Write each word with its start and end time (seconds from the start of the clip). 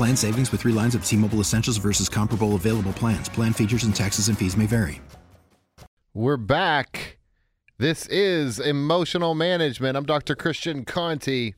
Plan 0.00 0.16
savings 0.16 0.50
with 0.50 0.62
three 0.62 0.72
lines 0.72 0.94
of 0.94 1.04
T 1.04 1.14
Mobile 1.14 1.40
Essentials 1.40 1.76
versus 1.76 2.08
comparable 2.08 2.54
available 2.54 2.94
plans. 2.94 3.28
Plan 3.28 3.52
features 3.52 3.84
and 3.84 3.94
taxes 3.94 4.28
and 4.28 4.38
fees 4.38 4.56
may 4.56 4.64
vary. 4.64 4.98
We're 6.14 6.38
back. 6.38 7.18
This 7.76 8.06
is 8.06 8.58
Emotional 8.58 9.34
Management. 9.34 9.98
I'm 9.98 10.06
Dr. 10.06 10.34
Christian 10.34 10.86
Conte. 10.86 11.52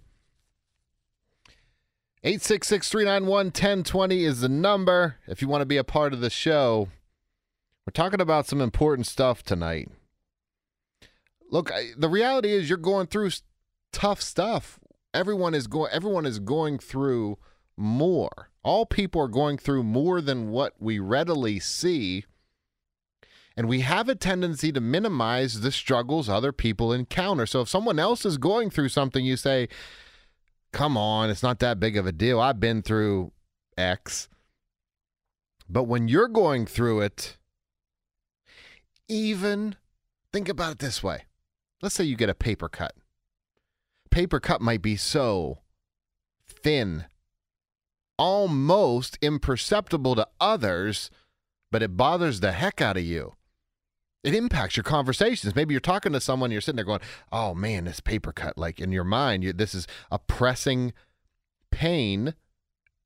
866 2.25 2.89
391 2.89 3.47
1020 3.47 4.25
is 4.25 4.41
the 4.41 4.49
number 4.49 5.19
if 5.29 5.41
you 5.41 5.47
want 5.47 5.63
to 5.63 5.67
be 5.67 5.77
a 5.77 5.85
part 5.85 6.13
of 6.13 6.19
the 6.19 6.29
show. 6.29 6.89
We're 7.87 7.93
talking 7.93 8.21
about 8.21 8.49
some 8.49 8.61
important 8.61 9.07
stuff 9.07 9.45
tonight. 9.45 9.89
Look, 11.49 11.71
I, 11.71 11.91
the 11.97 12.09
reality 12.09 12.51
is 12.51 12.69
you're 12.69 12.77
going 12.77 13.07
through 13.07 13.31
tough 13.93 14.21
stuff. 14.21 14.81
Everyone 15.15 15.55
is 15.55 15.69
going 15.69 15.93
everyone 15.93 16.27
is 16.27 16.41
going 16.41 16.81
through 16.81 17.39
more. 17.83 18.51
All 18.63 18.87
people 18.87 19.21
are 19.21 19.29
going 19.29 19.59
through 19.59 19.83
more 19.83 20.21
than 20.21 20.51
what 20.51 20.75
we 20.79 20.99
readily 20.99 21.59
see. 21.59 22.25
And 23.57 23.69
we 23.69 23.81
have 23.81 24.09
a 24.09 24.15
tendency 24.15 24.73
to 24.73 24.81
minimize 24.81 25.61
the 25.61 25.73
struggles 25.73 26.29
other 26.29 26.53
people 26.53 26.93
encounter. 26.93 27.45
So 27.45 27.61
if 27.61 27.69
someone 27.69 27.99
else 27.99 28.25
is 28.25 28.39
going 28.39 28.71
through 28.71 28.89
something, 28.89 29.25
you 29.25 29.37
say, 29.37 29.69
come 30.73 30.97
on, 30.97 31.29
it's 31.29 31.43
not 31.43 31.59
that 31.59 31.81
big 31.81 31.97
of 31.97 32.07
a 32.07 32.13
deal. 32.13 32.41
I've 32.41 32.61
been 32.61 32.81
through 32.81 33.33
X. 33.77 34.29
But 35.69 35.85
when 35.85 36.09
you're 36.09 36.29
going 36.29 36.65
through 36.65 37.03
it, 37.03 37.37
even 39.09 39.77
think 40.33 40.49
about 40.49 40.73
it 40.73 40.79
this 40.79 41.03
way 41.03 41.25
let's 41.83 41.97
say 41.97 42.05
you 42.05 42.17
get 42.17 42.31
a 42.31 42.35
paper 42.35 42.69
cut. 42.69 42.95
Paper 44.11 44.41
cut 44.41 44.61
might 44.61 44.81
be 44.81 44.97
so 44.97 45.59
thin 46.47 47.05
almost 48.19 49.19
imperceptible 49.23 50.15
to 50.15 50.29
others, 50.41 51.11
but 51.71 51.83
it 51.83 51.97
bothers 51.97 52.41
the 52.41 52.53
heck 52.53 52.81
out 52.81 52.97
of 52.97 53.05
you. 53.05 53.35
It 54.23 54.35
impacts 54.35 54.77
your 54.77 54.85
conversations. 54.85 55.57
Maybe 55.57 55.75
you're 55.75 55.81
talking 55.81 56.13
to 56.13 56.21
someone, 56.21 56.53
you're 56.53 56.61
sitting 56.61 56.77
there 56.77 56.85
going, 56.85 57.01
"Oh 57.33 57.55
man, 57.55 57.85
this 57.85 58.01
paper 58.01 58.33
cut!" 58.33 58.57
Like 58.57 58.79
in 58.79 58.93
your 58.93 59.05
mind, 59.05 59.43
you, 59.43 59.53
this 59.53 59.75
is 59.75 59.87
a 60.11 60.19
pressing 60.19 60.93
pain 61.71 62.35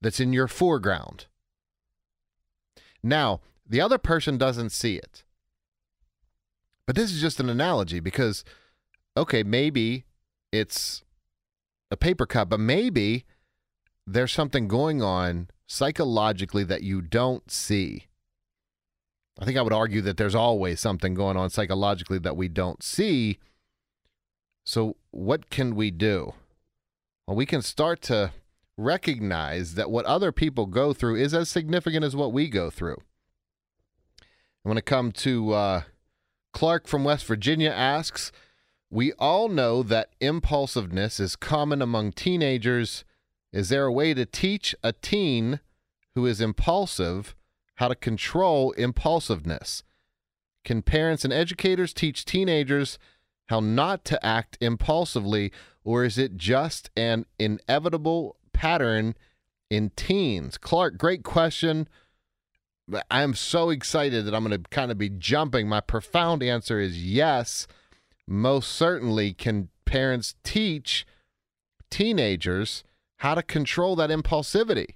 that's 0.02 0.20
in 0.20 0.32
your 0.32 0.48
foreground. 0.48 1.26
Now, 3.02 3.40
the 3.66 3.80
other 3.80 3.98
person 3.98 4.36
doesn't 4.36 4.70
see 4.70 4.96
it, 4.96 5.24
but 6.86 6.96
this 6.96 7.10
is 7.12 7.20
just 7.20 7.40
an 7.40 7.48
analogy 7.48 8.00
because, 8.00 8.44
okay, 9.16 9.42
maybe 9.42 10.04
it's 10.52 11.02
a 11.90 11.96
paper 11.96 12.26
cut, 12.26 12.48
but 12.48 12.60
maybe 12.60 13.24
there's 14.06 14.32
something 14.32 14.68
going 14.68 15.02
on 15.02 15.48
psychologically 15.66 16.64
that 16.64 16.82
you 16.82 17.02
don't 17.02 17.50
see. 17.50 18.06
I 19.38 19.44
think 19.44 19.58
I 19.58 19.62
would 19.62 19.72
argue 19.72 20.00
that 20.02 20.16
there's 20.16 20.34
always 20.34 20.80
something 20.80 21.14
going 21.14 21.36
on 21.36 21.50
psychologically 21.50 22.18
that 22.20 22.36
we 22.36 22.48
don't 22.48 22.82
see. 22.82 23.38
So, 24.64 24.96
what 25.10 25.50
can 25.50 25.74
we 25.74 25.90
do? 25.90 26.34
Well, 27.26 27.36
we 27.36 27.46
can 27.46 27.62
start 27.62 28.00
to 28.02 28.32
recognize 28.78 29.74
that 29.74 29.90
what 29.90 30.06
other 30.06 30.32
people 30.32 30.66
go 30.66 30.92
through 30.92 31.16
is 31.16 31.34
as 31.34 31.48
significant 31.48 32.04
as 32.04 32.16
what 32.16 32.32
we 32.32 32.48
go 32.48 32.70
through. 32.70 32.98
I 34.20 34.68
want 34.68 34.78
to 34.78 34.82
come 34.82 35.12
to 35.12 35.52
uh, 35.52 35.82
Clark 36.52 36.86
from 36.86 37.04
West 37.04 37.24
Virginia 37.26 37.70
asks, 37.70 38.32
we 38.90 39.12
all 39.14 39.48
know 39.48 39.82
that 39.82 40.10
impulsiveness 40.20 41.20
is 41.20 41.36
common 41.36 41.82
among 41.82 42.12
teenagers 42.12 43.04
is 43.52 43.68
there 43.68 43.84
a 43.84 43.92
way 43.92 44.14
to 44.14 44.26
teach 44.26 44.74
a 44.82 44.92
teen 44.92 45.60
who 46.14 46.26
is 46.26 46.40
impulsive 46.40 47.34
how 47.76 47.88
to 47.88 47.94
control 47.94 48.72
impulsiveness? 48.72 49.82
Can 50.64 50.82
parents 50.82 51.24
and 51.24 51.32
educators 51.32 51.94
teach 51.94 52.24
teenagers 52.24 52.98
how 53.48 53.60
not 53.60 54.04
to 54.06 54.26
act 54.26 54.58
impulsively, 54.60 55.52
or 55.84 56.04
is 56.04 56.18
it 56.18 56.36
just 56.36 56.90
an 56.96 57.26
inevitable 57.38 58.36
pattern 58.52 59.14
in 59.70 59.90
teens? 59.90 60.58
Clark, 60.58 60.98
great 60.98 61.22
question. 61.22 61.88
I'm 63.10 63.34
so 63.34 63.70
excited 63.70 64.24
that 64.24 64.34
I'm 64.34 64.44
going 64.44 64.62
to 64.62 64.68
kind 64.70 64.90
of 64.90 64.98
be 64.98 65.08
jumping. 65.08 65.68
My 65.68 65.80
profound 65.80 66.42
answer 66.42 66.80
is 66.80 67.04
yes. 67.04 67.66
Most 68.26 68.72
certainly, 68.72 69.32
can 69.32 69.68
parents 69.84 70.34
teach 70.42 71.06
teenagers 71.90 72.84
how 73.18 73.34
to 73.34 73.42
control 73.42 73.96
that 73.96 74.10
impulsivity. 74.10 74.94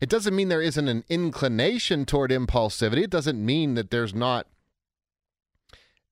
It 0.00 0.08
doesn't 0.08 0.34
mean 0.34 0.48
there 0.48 0.62
isn't 0.62 0.88
an 0.88 1.04
inclination 1.08 2.04
toward 2.04 2.30
impulsivity. 2.30 3.04
It 3.04 3.10
doesn't 3.10 3.44
mean 3.44 3.74
that 3.74 3.90
there's 3.90 4.14
not 4.14 4.46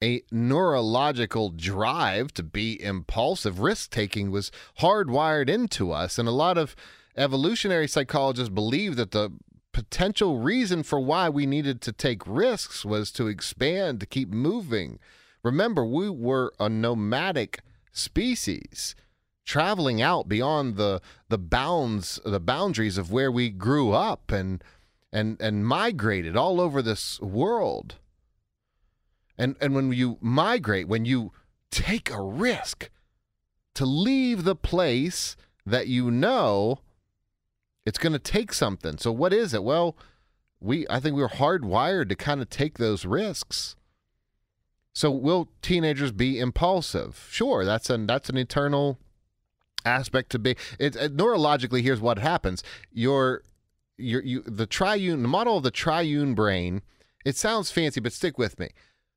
a 0.03 0.23
neurological 0.31 1.51
drive 1.51 2.33
to 2.35 2.43
be 2.43 2.83
impulsive. 2.83 3.61
Risk 3.61 3.91
taking 3.91 4.31
was 4.31 4.51
hardwired 4.79 5.49
into 5.49 5.93
us. 5.93 6.19
And 6.19 6.29
a 6.29 6.33
lot 6.33 6.57
of 6.57 6.75
evolutionary 7.17 7.89
psychologists 7.89 8.49
believe 8.49 8.97
that 8.97 9.11
the 9.11 9.33
potential 9.73 10.39
reason 10.39 10.83
for 10.83 11.01
why 11.01 11.29
we 11.29 11.47
needed 11.47 11.81
to 11.83 11.93
take 11.93 12.27
risks 12.27 12.85
was 12.85 13.11
to 13.13 13.27
expand, 13.27 14.01
to 14.01 14.07
keep 14.07 14.31
moving. 14.31 14.99
Remember, 15.43 15.85
we 15.85 16.09
were 16.09 16.53
a 16.59 16.69
nomadic 16.69 17.61
species 17.93 18.95
traveling 19.51 20.01
out 20.01 20.29
beyond 20.29 20.77
the 20.77 21.01
the 21.29 21.37
bounds 21.37 22.21
the 22.25 22.39
boundaries 22.39 22.97
of 22.97 23.11
where 23.11 23.33
we 23.33 23.51
grew 23.51 23.91
up 23.91 24.31
and 24.31 24.63
and 25.13 25.37
and 25.41 25.67
migrated 25.67 26.37
all 26.37 26.61
over 26.61 26.81
this 26.81 27.21
world. 27.21 27.97
And 29.37 29.57
and 29.61 29.75
when 29.75 29.93
you 29.93 30.19
migrate 30.21 30.87
when 30.87 31.05
you 31.05 31.33
take 31.73 32.13
a 32.13 32.23
risk 32.23 32.91
to 33.75 33.85
leave 33.85 34.45
the 34.45 34.55
place 34.55 35.35
that 35.67 35.89
you 35.89 36.13
know 36.13 36.79
it's 37.85 37.99
going 37.99 38.13
to 38.13 38.21
take 38.21 38.53
something. 38.53 38.99
So 38.99 39.11
what 39.11 39.33
is 39.33 39.53
it? 39.53 39.65
Well 39.65 39.97
we 40.61 40.87
i 40.89 41.01
think 41.01 41.17
we 41.17 41.23
we're 41.23 41.29
hardwired 41.29 42.09
to 42.09 42.15
kind 42.15 42.41
of 42.41 42.49
take 42.51 42.79
those 42.79 43.05
risks. 43.05 43.75
So 44.93 45.11
will 45.11 45.49
teenagers 45.61 46.13
be 46.13 46.39
impulsive? 46.39 47.27
Sure 47.33 47.65
that's 47.65 47.91
an 47.91 48.07
that's 48.07 48.29
an 48.29 48.37
eternal 48.37 49.01
aspect 49.85 50.31
to 50.31 50.39
be 50.39 50.57
it, 50.79 50.97
it, 50.97 51.17
neurologically 51.17 51.83
here's 51.83 52.01
what 52.01 52.19
happens. 52.19 52.63
Your 52.93 53.43
your 53.97 54.23
you 54.23 54.43
the 54.43 54.67
triune 54.67 55.23
the 55.23 55.29
model 55.29 55.59
of 55.59 55.63
the 55.63 55.71
triune 55.71 56.35
brain 56.35 56.83
it 57.25 57.37
sounds 57.37 57.71
fancy 57.71 58.01
but 58.01 58.13
stick 58.13 58.39
with 58.39 58.59
me. 58.59 58.69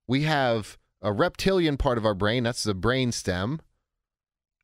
We 0.08 0.24
have 0.24 0.78
a 1.02 1.14
reptilian 1.14 1.78
part 1.78 1.98
of 1.98 2.06
our 2.06 2.16
brain 2.16 2.44
that's 2.44 2.64
the 2.64 2.74
brain 2.74 3.12
stem. 3.12 3.62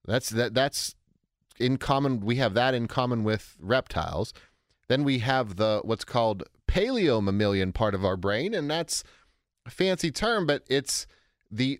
That's 0.05 0.29
that 0.29 0.53
that's 0.53 0.95
in 1.59 1.77
common 1.77 2.21
we 2.21 2.35
have 2.37 2.53
that 2.53 2.73
in 2.73 2.87
common 2.87 3.23
with 3.23 3.55
reptiles. 3.59 4.33
Then 4.87 5.03
we 5.03 5.19
have 5.19 5.57
the 5.57 5.81
what's 5.83 6.05
called 6.05 6.43
paleomammalian 6.67 7.73
part 7.73 7.95
of 7.95 8.05
our 8.05 8.17
brain 8.17 8.53
and 8.53 8.69
that's 8.69 9.03
a 9.65 9.71
fancy 9.71 10.11
term 10.11 10.45
but 10.45 10.63
it's 10.67 11.07
the 11.49 11.79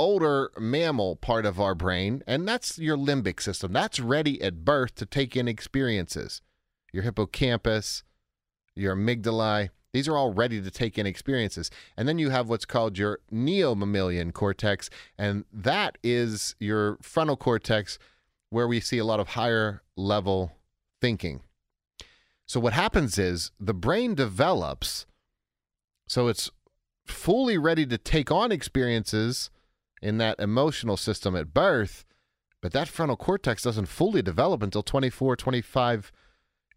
older 0.00 0.50
mammal 0.58 1.16
part 1.16 1.44
of 1.44 1.60
our 1.60 1.74
brain, 1.74 2.22
and 2.26 2.48
that's 2.48 2.78
your 2.78 2.96
limbic 2.96 3.40
system. 3.40 3.72
That's 3.72 4.00
ready 4.00 4.40
at 4.42 4.64
birth 4.64 4.94
to 4.96 5.06
take 5.06 5.36
in 5.36 5.46
experiences. 5.46 6.42
Your 6.92 7.02
hippocampus, 7.02 8.02
your 8.74 8.96
amygdala, 8.96 9.70
These 9.92 10.08
are 10.08 10.16
all 10.16 10.32
ready 10.32 10.62
to 10.62 10.70
take 10.70 10.98
in 10.98 11.06
experiences. 11.06 11.70
And 11.96 12.08
then 12.08 12.18
you 12.18 12.30
have 12.30 12.48
what's 12.48 12.64
called 12.64 12.96
your 12.96 13.18
neomammalian 13.32 14.32
cortex, 14.32 14.88
and 15.18 15.44
that 15.52 15.98
is 16.02 16.54
your 16.58 16.96
frontal 17.02 17.36
cortex 17.36 17.98
where 18.50 18.68
we 18.68 18.80
see 18.80 18.98
a 18.98 19.04
lot 19.04 19.20
of 19.20 19.28
higher 19.28 19.82
level 19.96 20.52
thinking. 21.00 21.42
So 22.46 22.58
what 22.58 22.72
happens 22.72 23.18
is 23.18 23.50
the 23.60 23.74
brain 23.74 24.14
develops 24.14 25.06
so 26.10 26.26
it's 26.26 26.50
fully 27.06 27.56
ready 27.56 27.86
to 27.86 27.96
take 27.96 28.32
on 28.32 28.50
experiences 28.50 29.48
in 30.02 30.18
that 30.18 30.38
emotional 30.38 30.96
system 30.96 31.36
at 31.36 31.52
birth, 31.52 32.04
but 32.60 32.72
that 32.72 32.88
frontal 32.88 33.16
cortex 33.16 33.62
doesn't 33.62 33.86
fully 33.86 34.22
develop 34.22 34.62
until 34.62 34.82
24, 34.82 35.36
25 35.36 36.12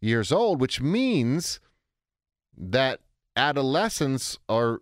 years 0.02 0.32
old, 0.32 0.60
which 0.60 0.82
means 0.82 1.60
that 2.58 3.00
adolescents 3.36 4.38
are 4.48 4.82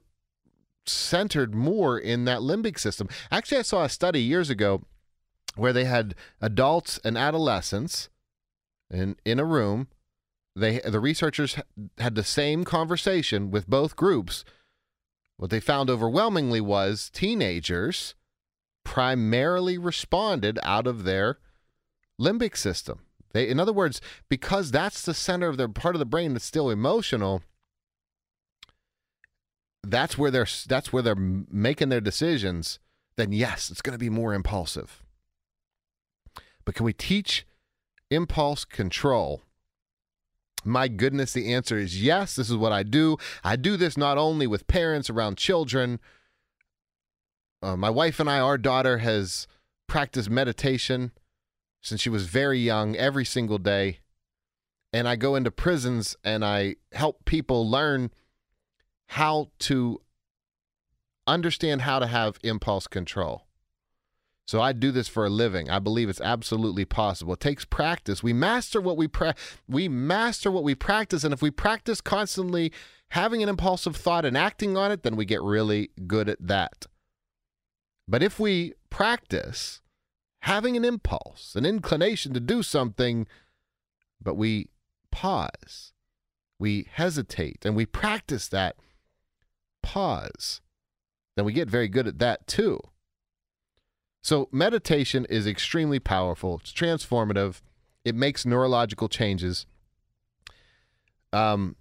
centered 0.85 1.53
more 1.53 1.97
in 1.97 2.25
that 2.25 2.39
limbic 2.39 2.79
system. 2.79 3.07
Actually, 3.31 3.59
I 3.59 3.63
saw 3.63 3.83
a 3.83 3.89
study 3.89 4.21
years 4.21 4.49
ago 4.49 4.81
where 5.55 5.73
they 5.73 5.85
had 5.85 6.15
adults 6.39 6.99
and 7.03 7.17
adolescents 7.17 8.09
in 8.89 9.15
in 9.25 9.39
a 9.39 9.45
room. 9.45 9.87
They 10.55 10.79
the 10.79 10.99
researchers 10.99 11.57
had 11.97 12.15
the 12.15 12.23
same 12.23 12.63
conversation 12.63 13.51
with 13.51 13.69
both 13.69 13.95
groups. 13.95 14.43
What 15.37 15.49
they 15.49 15.59
found 15.59 15.89
overwhelmingly 15.89 16.61
was 16.61 17.09
teenagers 17.09 18.15
primarily 18.83 19.77
responded 19.77 20.59
out 20.63 20.87
of 20.87 21.03
their 21.03 21.39
limbic 22.19 22.57
system. 22.57 22.99
They, 23.33 23.47
in 23.47 23.59
other 23.59 23.73
words, 23.73 24.01
because 24.29 24.71
that's 24.71 25.01
the 25.03 25.13
center 25.13 25.47
of 25.47 25.57
their 25.57 25.69
part 25.69 25.95
of 25.95 25.99
the 25.99 26.05
brain 26.05 26.33
that's 26.33 26.45
still 26.45 26.69
emotional, 26.69 27.41
that's 29.83 30.17
where 30.17 30.31
they're 30.31 30.47
that's 30.67 30.93
where 30.93 31.01
they're 31.01 31.15
making 31.15 31.89
their 31.89 32.01
decisions. 32.01 32.79
Then 33.17 33.31
yes, 33.31 33.71
it's 33.71 33.81
going 33.81 33.93
to 33.93 33.99
be 33.99 34.09
more 34.09 34.33
impulsive. 34.33 35.03
But 36.65 36.75
can 36.75 36.85
we 36.85 36.93
teach 36.93 37.45
impulse 38.09 38.65
control? 38.65 39.41
My 40.63 40.87
goodness, 40.87 41.33
the 41.33 41.53
answer 41.53 41.77
is 41.77 42.01
yes. 42.01 42.35
This 42.35 42.49
is 42.49 42.57
what 42.57 42.71
I 42.71 42.83
do. 42.83 43.17
I 43.43 43.55
do 43.55 43.77
this 43.77 43.97
not 43.97 44.17
only 44.17 44.45
with 44.45 44.67
parents 44.67 45.09
around 45.09 45.37
children. 45.37 45.99
Uh, 47.61 47.77
my 47.77 47.89
wife 47.89 48.19
and 48.19 48.29
I, 48.29 48.39
our 48.39 48.57
daughter 48.57 48.99
has 48.99 49.47
practiced 49.87 50.29
meditation 50.29 51.11
since 51.81 52.01
she 52.01 52.09
was 52.09 52.25
very 52.25 52.59
young 52.59 52.95
every 52.95 53.25
single 53.25 53.57
day. 53.57 53.99
And 54.93 55.07
I 55.07 55.15
go 55.15 55.35
into 55.35 55.51
prisons 55.51 56.15
and 56.23 56.43
I 56.43 56.75
help 56.91 57.25
people 57.25 57.69
learn 57.69 58.11
how 59.07 59.49
to 59.59 60.01
understand 61.27 61.81
how 61.81 61.99
to 61.99 62.07
have 62.07 62.39
impulse 62.43 62.87
control. 62.87 63.45
So 64.47 64.59
I 64.59 64.73
do 64.73 64.91
this 64.91 65.07
for 65.07 65.25
a 65.25 65.29
living. 65.29 65.69
I 65.69 65.79
believe 65.79 66.09
it's 66.09 66.19
absolutely 66.19 66.83
possible. 66.83 67.33
It 67.33 67.39
takes 67.39 67.63
practice. 67.63 68.21
We 68.21 68.33
master 68.33 68.81
what 68.81 68.97
we 68.97 69.07
pra- 69.07 69.35
we 69.67 69.87
master 69.87 70.51
what 70.51 70.63
we 70.63 70.75
practice 70.75 71.23
and 71.23 71.33
if 71.33 71.41
we 71.41 71.51
practice 71.51 72.01
constantly 72.01 72.73
having 73.09 73.43
an 73.43 73.49
impulsive 73.49 73.95
thought 73.95 74.25
and 74.25 74.37
acting 74.37 74.75
on 74.75 74.91
it, 74.91 75.03
then 75.03 75.15
we 75.15 75.25
get 75.25 75.41
really 75.41 75.91
good 76.07 76.27
at 76.27 76.45
that. 76.45 76.85
But 78.11 78.21
if 78.21 78.41
we 78.41 78.73
practice 78.89 79.79
having 80.41 80.75
an 80.75 80.83
impulse, 80.83 81.55
an 81.55 81.65
inclination 81.65 82.33
to 82.33 82.41
do 82.41 82.61
something, 82.61 83.25
but 84.21 84.35
we 84.35 84.67
pause, 85.11 85.93
we 86.59 86.89
hesitate, 86.91 87.65
and 87.65 87.73
we 87.73 87.85
practice 87.85 88.49
that 88.49 88.75
pause, 89.81 90.59
then 91.37 91.45
we 91.45 91.53
get 91.53 91.69
very 91.69 91.87
good 91.87 92.05
at 92.05 92.19
that 92.19 92.47
too. 92.47 92.81
So, 94.21 94.49
meditation 94.51 95.25
is 95.29 95.47
extremely 95.47 95.99
powerful, 95.99 96.59
it's 96.59 96.73
transformative, 96.73 97.61
it 98.03 98.13
makes 98.13 98.45
neurological 98.45 99.07
changes. 99.07 99.65
Um, 101.31 101.77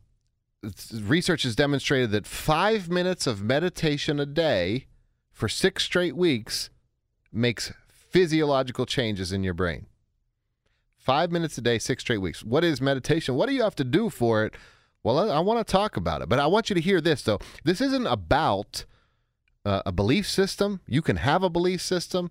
research 0.94 1.42
has 1.42 1.56
demonstrated 1.56 2.12
that 2.12 2.24
five 2.24 2.88
minutes 2.88 3.26
of 3.26 3.42
meditation 3.42 4.20
a 4.20 4.26
day 4.26 4.86
for 5.40 5.48
six 5.48 5.82
straight 5.82 6.14
weeks 6.14 6.69
makes 7.32 7.72
physiological 7.88 8.84
changes 8.84 9.32
in 9.32 9.42
your 9.42 9.54
brain. 9.54 9.87
Five 10.98 11.32
minutes 11.32 11.56
a 11.56 11.62
day, 11.62 11.78
six 11.78 12.02
straight 12.02 12.19
weeks. 12.19 12.44
What 12.44 12.62
is 12.62 12.82
meditation? 12.82 13.34
What 13.34 13.48
do 13.48 13.54
you 13.54 13.62
have 13.62 13.75
to 13.76 13.84
do 13.84 14.10
for 14.10 14.44
it? 14.44 14.54
Well, 15.02 15.19
I, 15.19 15.37
I 15.37 15.40
want 15.40 15.66
to 15.66 15.72
talk 15.72 15.96
about 15.96 16.20
it, 16.20 16.28
but 16.28 16.38
I 16.38 16.46
want 16.46 16.69
you 16.69 16.75
to 16.75 16.81
hear 16.81 17.00
this, 17.00 17.22
though. 17.22 17.38
This 17.64 17.81
isn't 17.81 18.06
about 18.06 18.84
uh, 19.64 19.81
a 19.87 19.92
belief 19.92 20.28
system. 20.28 20.81
You 20.87 21.00
can 21.00 21.16
have 21.16 21.42
a 21.42 21.48
belief 21.48 21.81
system 21.81 22.31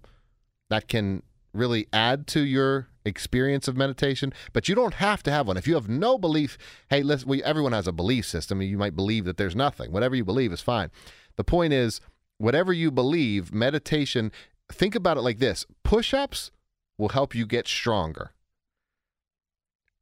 that 0.69 0.87
can 0.87 1.23
really 1.51 1.87
add 1.91 2.27
to 2.27 2.41
your 2.41 2.89
experience 3.05 3.67
of 3.67 3.75
meditation, 3.75 4.31
but 4.53 4.69
you 4.69 4.75
don't 4.75 4.93
have 4.95 5.23
to 5.23 5.31
have 5.31 5.47
one. 5.47 5.57
If 5.57 5.67
you 5.67 5.73
have 5.73 5.89
no 5.89 6.19
belief, 6.19 6.59
hey, 6.91 7.01
let's, 7.01 7.25
we, 7.25 7.41
everyone 7.43 7.71
has 7.71 7.87
a 7.87 7.91
belief 7.91 8.27
system. 8.27 8.61
You 8.61 8.77
might 8.77 8.95
believe 8.95 9.25
that 9.25 9.37
there's 9.37 9.55
nothing. 9.55 9.91
Whatever 9.91 10.15
you 10.15 10.23
believe 10.23 10.53
is 10.53 10.61
fine. 10.61 10.91
The 11.37 11.43
point 11.43 11.73
is, 11.73 12.01
whatever 12.39 12.73
you 12.73 12.89
believe, 12.89 13.53
meditation, 13.53 14.31
think 14.71 14.95
about 14.95 15.17
it 15.17 15.21
like 15.21 15.37
this 15.37 15.65
push 15.83 16.13
ups 16.13 16.49
will 16.97 17.09
help 17.09 17.35
you 17.35 17.45
get 17.45 17.67
stronger. 17.67 18.31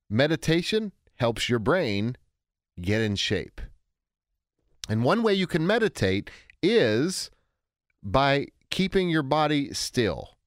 Meditation 0.09 0.93
helps 1.15 1.49
your 1.49 1.59
brain 1.59 2.15
get 2.81 3.01
in 3.01 3.17
shape. 3.17 3.59
And 4.87 5.03
one 5.03 5.21
way 5.21 5.33
you 5.33 5.47
can 5.47 5.67
meditate 5.67 6.29
is 6.63 7.29
by 8.01 8.47
keeping 8.69 9.09
your 9.09 9.23
body 9.23 9.73
still. 9.73 10.37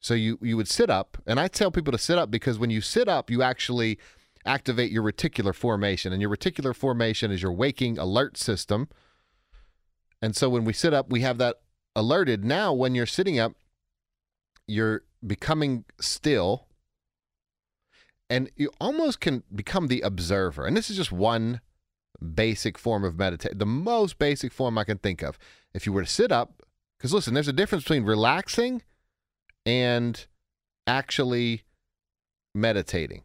So 0.00 0.14
you 0.14 0.38
you 0.42 0.56
would 0.56 0.68
sit 0.68 0.90
up, 0.90 1.18
and 1.26 1.40
I 1.40 1.48
tell 1.48 1.70
people 1.70 1.92
to 1.92 1.98
sit 1.98 2.18
up 2.18 2.30
because 2.30 2.58
when 2.58 2.70
you 2.70 2.80
sit 2.80 3.08
up, 3.08 3.30
you 3.30 3.42
actually 3.42 3.98
activate 4.44 4.92
your 4.92 5.02
reticular 5.02 5.54
formation, 5.54 6.12
and 6.12 6.20
your 6.20 6.30
reticular 6.30 6.74
formation 6.74 7.30
is 7.30 7.42
your 7.42 7.52
waking 7.52 7.98
alert 7.98 8.36
system. 8.36 8.88
And 10.24 10.34
so 10.34 10.48
when 10.48 10.64
we 10.64 10.72
sit 10.72 10.94
up, 10.94 11.10
we 11.10 11.20
have 11.20 11.36
that 11.36 11.56
alerted. 11.94 12.46
Now, 12.46 12.72
when 12.72 12.94
you're 12.94 13.04
sitting 13.04 13.38
up, 13.38 13.52
you're 14.66 15.02
becoming 15.26 15.84
still, 16.00 16.66
and 18.30 18.50
you 18.56 18.70
almost 18.80 19.20
can 19.20 19.42
become 19.54 19.88
the 19.88 20.00
observer. 20.00 20.64
And 20.64 20.74
this 20.74 20.88
is 20.88 20.96
just 20.96 21.12
one 21.12 21.60
basic 22.34 22.78
form 22.78 23.04
of 23.04 23.18
meditation, 23.18 23.58
the 23.58 23.66
most 23.66 24.18
basic 24.18 24.50
form 24.50 24.78
I 24.78 24.84
can 24.84 24.96
think 24.96 25.20
of. 25.20 25.38
If 25.74 25.84
you 25.84 25.92
were 25.92 26.04
to 26.04 26.10
sit 26.10 26.32
up, 26.32 26.62
because 26.96 27.12
listen, 27.12 27.34
there's 27.34 27.46
a 27.46 27.52
difference 27.52 27.84
between 27.84 28.04
relaxing 28.04 28.80
and 29.66 30.26
actually 30.86 31.64
meditating. 32.54 33.24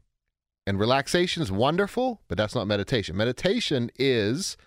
And 0.67 0.77
relaxation 0.77 1.41
is 1.41 1.49
wonderful, 1.49 2.19
but 2.27 2.37
that's 2.37 2.55
not 2.55 2.67
meditation. 2.67 3.15
Meditation 3.15 3.89
is 3.97 4.57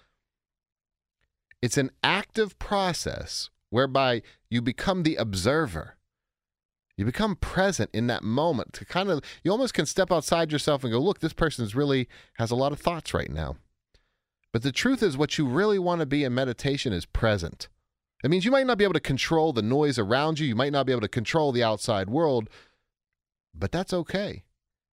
it's 1.63 1.79
an 1.79 1.91
active 2.03 2.59
process 2.59 3.49
whereby 3.71 4.21
you 4.51 4.61
become 4.61 5.05
the 5.05 5.17
observer. 5.17 5.97
You 6.97 7.07
become 7.07 7.37
present 7.37 7.89
in 7.95 8.09
that 8.09 8.23
moment 8.23 8.75
to 8.75 8.85
kind 8.85 9.11
of 9.11 9.23
you 9.43 9.51
almost 9.51 9.73
can 9.73 9.87
step 9.87 10.13
outside 10.13 10.53
yourself 10.53 10.85
and 10.85 10.93
go, 10.93 10.99
look, 10.99 11.21
this 11.21 11.33
person's 11.33 11.75
really 11.75 12.09
has 12.35 12.51
a 12.51 12.57
lot 12.57 12.73
of 12.73 12.81
thoughts 12.81 13.15
right 13.15 13.31
now. 13.31 13.57
But 14.53 14.63
the 14.63 14.73
truth 14.73 15.03
is, 15.03 15.17
what 15.17 15.39
you 15.39 15.47
really 15.47 15.79
want 15.79 16.01
to 16.01 16.07
be 16.07 16.25
in 16.25 16.35
meditation 16.35 16.93
is 16.93 17.07
present. 17.07 17.69
That 18.23 18.29
means 18.29 18.45
you 18.45 18.51
might 18.51 18.67
not 18.67 18.77
be 18.77 18.85
able 18.85 18.93
to 18.93 19.01
control 19.01 19.53
the 19.53 19.63
noise 19.63 19.99
around 19.99 20.39
you, 20.39 20.47
you 20.47 20.55
might 20.55 20.73
not 20.73 20.85
be 20.85 20.93
able 20.93 21.01
to 21.01 21.09
control 21.09 21.51
the 21.51 21.63
outside 21.63 22.11
world, 22.11 22.51
but 23.55 23.73
that's 23.73 23.95
okay. 23.95 24.45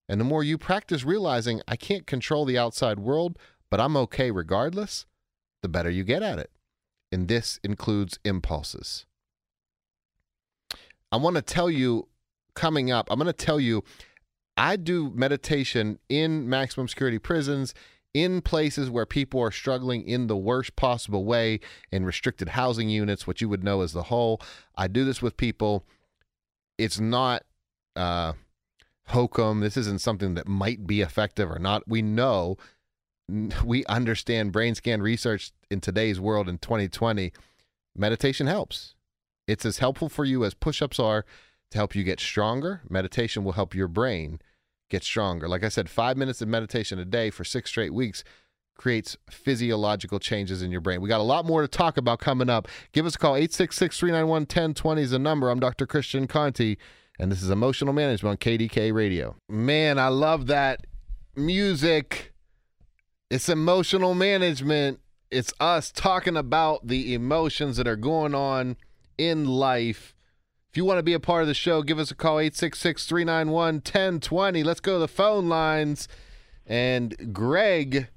And 0.07 0.19
the 0.19 0.25
more 0.25 0.43
you 0.43 0.57
practice 0.57 1.03
realizing, 1.03 1.61
I 1.67 1.75
can't 1.75 2.07
control 2.07 2.45
the 2.45 2.57
outside 2.57 2.99
world, 2.99 3.38
but 3.69 3.79
I'm 3.79 3.97
okay 3.97 4.31
regardless, 4.31 5.05
the 5.61 5.69
better 5.69 5.89
you 5.89 6.03
get 6.03 6.23
at 6.23 6.39
it. 6.39 6.49
And 7.11 7.27
this 7.27 7.59
includes 7.63 8.19
impulses. 8.23 9.05
I 11.11 11.17
want 11.17 11.35
to 11.37 11.41
tell 11.41 11.69
you 11.69 12.07
coming 12.53 12.91
up, 12.91 13.07
I'm 13.09 13.17
going 13.17 13.27
to 13.27 13.33
tell 13.33 13.59
you 13.59 13.83
I 14.57 14.75
do 14.75 15.11
meditation 15.15 15.99
in 16.09 16.49
maximum 16.49 16.87
security 16.87 17.17
prisons 17.17 17.73
in 18.13 18.41
places 18.41 18.89
where 18.89 19.05
people 19.05 19.39
are 19.39 19.51
struggling 19.51 20.07
in 20.07 20.27
the 20.27 20.35
worst 20.35 20.75
possible 20.75 21.23
way 21.23 21.59
in 21.91 22.05
restricted 22.05 22.49
housing 22.49 22.89
units, 22.89 23.25
what 23.25 23.39
you 23.39 23.47
would 23.47 23.63
know 23.63 23.81
as 23.81 23.93
the 23.93 24.03
hole. 24.03 24.41
I 24.75 24.87
do 24.87 25.05
this 25.05 25.21
with 25.21 25.37
people. 25.37 25.85
It's 26.77 26.99
not 26.99 27.43
uh, 27.95 28.33
hokum. 29.07 29.61
This 29.61 29.77
isn't 29.77 30.01
something 30.01 30.33
that 30.33 30.47
might 30.47 30.87
be 30.87 31.01
effective 31.01 31.49
or 31.49 31.59
not. 31.59 31.87
We 31.87 32.01
know, 32.01 32.57
we 33.63 33.86
understand 33.86 34.51
brain 34.51 34.75
scan 34.75 35.01
research 35.01 35.51
in 35.69 35.81
today's 35.81 36.19
world 36.19 36.48
in 36.50 36.57
2020. 36.57 37.31
Meditation 37.95 38.48
helps. 38.48 38.95
It's 39.48 39.65
as 39.65 39.79
helpful 39.79 40.09
for 40.09 40.25
you 40.25 40.45
as 40.45 40.53
push 40.53 40.81
ups 40.81 41.00
are 41.00 41.25
to 41.71 41.77
help 41.77 41.95
you 41.95 42.03
get 42.03 42.19
stronger. 42.19 42.81
Meditation 42.89 43.43
will 43.43 43.53
help 43.53 43.74
your 43.74 43.88
brain 43.88 44.39
get 44.89 45.03
stronger. 45.03 45.48
Like 45.48 45.63
I 45.63 45.69
said, 45.69 45.89
five 45.89 46.17
minutes 46.17 46.41
of 46.41 46.48
meditation 46.48 47.00
a 47.00 47.05
day 47.05 47.29
for 47.29 47.43
six 47.43 47.69
straight 47.69 47.93
weeks 47.93 48.24
creates 48.75 49.17
physiological 49.29 50.19
changes 50.19 50.62
in 50.62 50.71
your 50.71 50.81
brain. 50.81 51.01
We 51.01 51.09
got 51.09 51.19
a 51.19 51.24
lot 51.24 51.45
more 51.45 51.62
to 51.62 51.67
talk 51.67 51.98
about 51.98 52.19
coming 52.19 52.50
up. 52.50 52.67
Give 52.93 53.05
us 53.05 53.15
a 53.15 53.17
call 53.17 53.33
866-391-1020 53.33 55.00
is 55.00 55.12
the 55.12 55.19
number. 55.19 55.50
I'm 55.50 55.59
Dr. 55.59 55.86
Christian 55.86 56.27
Conte 56.27 56.77
and 57.19 57.31
this 57.31 57.43
is 57.43 57.50
Emotional 57.50 57.93
Management 57.93 58.31
on 58.31 58.38
KDK 58.38 58.93
Radio. 58.93 59.36
Man, 59.50 60.00
I 60.00 60.07
love 60.07 60.48
that 60.48 60.88
music. 61.36 62.33
It's 63.29 63.48
emotional 63.48 64.15
management. 64.15 65.00
It's 65.29 65.53
us 65.59 65.91
talking 65.91 66.36
about 66.36 66.88
the 66.88 67.13
emotions 67.13 67.77
that 67.77 67.88
are 67.88 67.95
going 67.95 68.33
on 68.33 68.75
in 69.19 69.45
life. 69.45 70.15
If 70.71 70.77
you 70.77 70.86
want 70.86 70.98
to 70.98 71.03
be 71.03 71.13
a 71.13 71.19
part 71.19 71.43
of 71.43 71.48
the 71.48 71.53
show, 71.53 71.83
give 71.83 72.00
us 72.00 72.09
a 72.09 72.15
call 72.15 72.39
866 72.39 73.05
391 73.05 73.75
1020. 73.75 74.63
Let's 74.63 74.79
go 74.79 74.93
to 74.93 75.00
the 75.00 75.07
phone 75.07 75.48
lines. 75.48 76.07
And 76.65 77.31
Greg, 77.31 78.07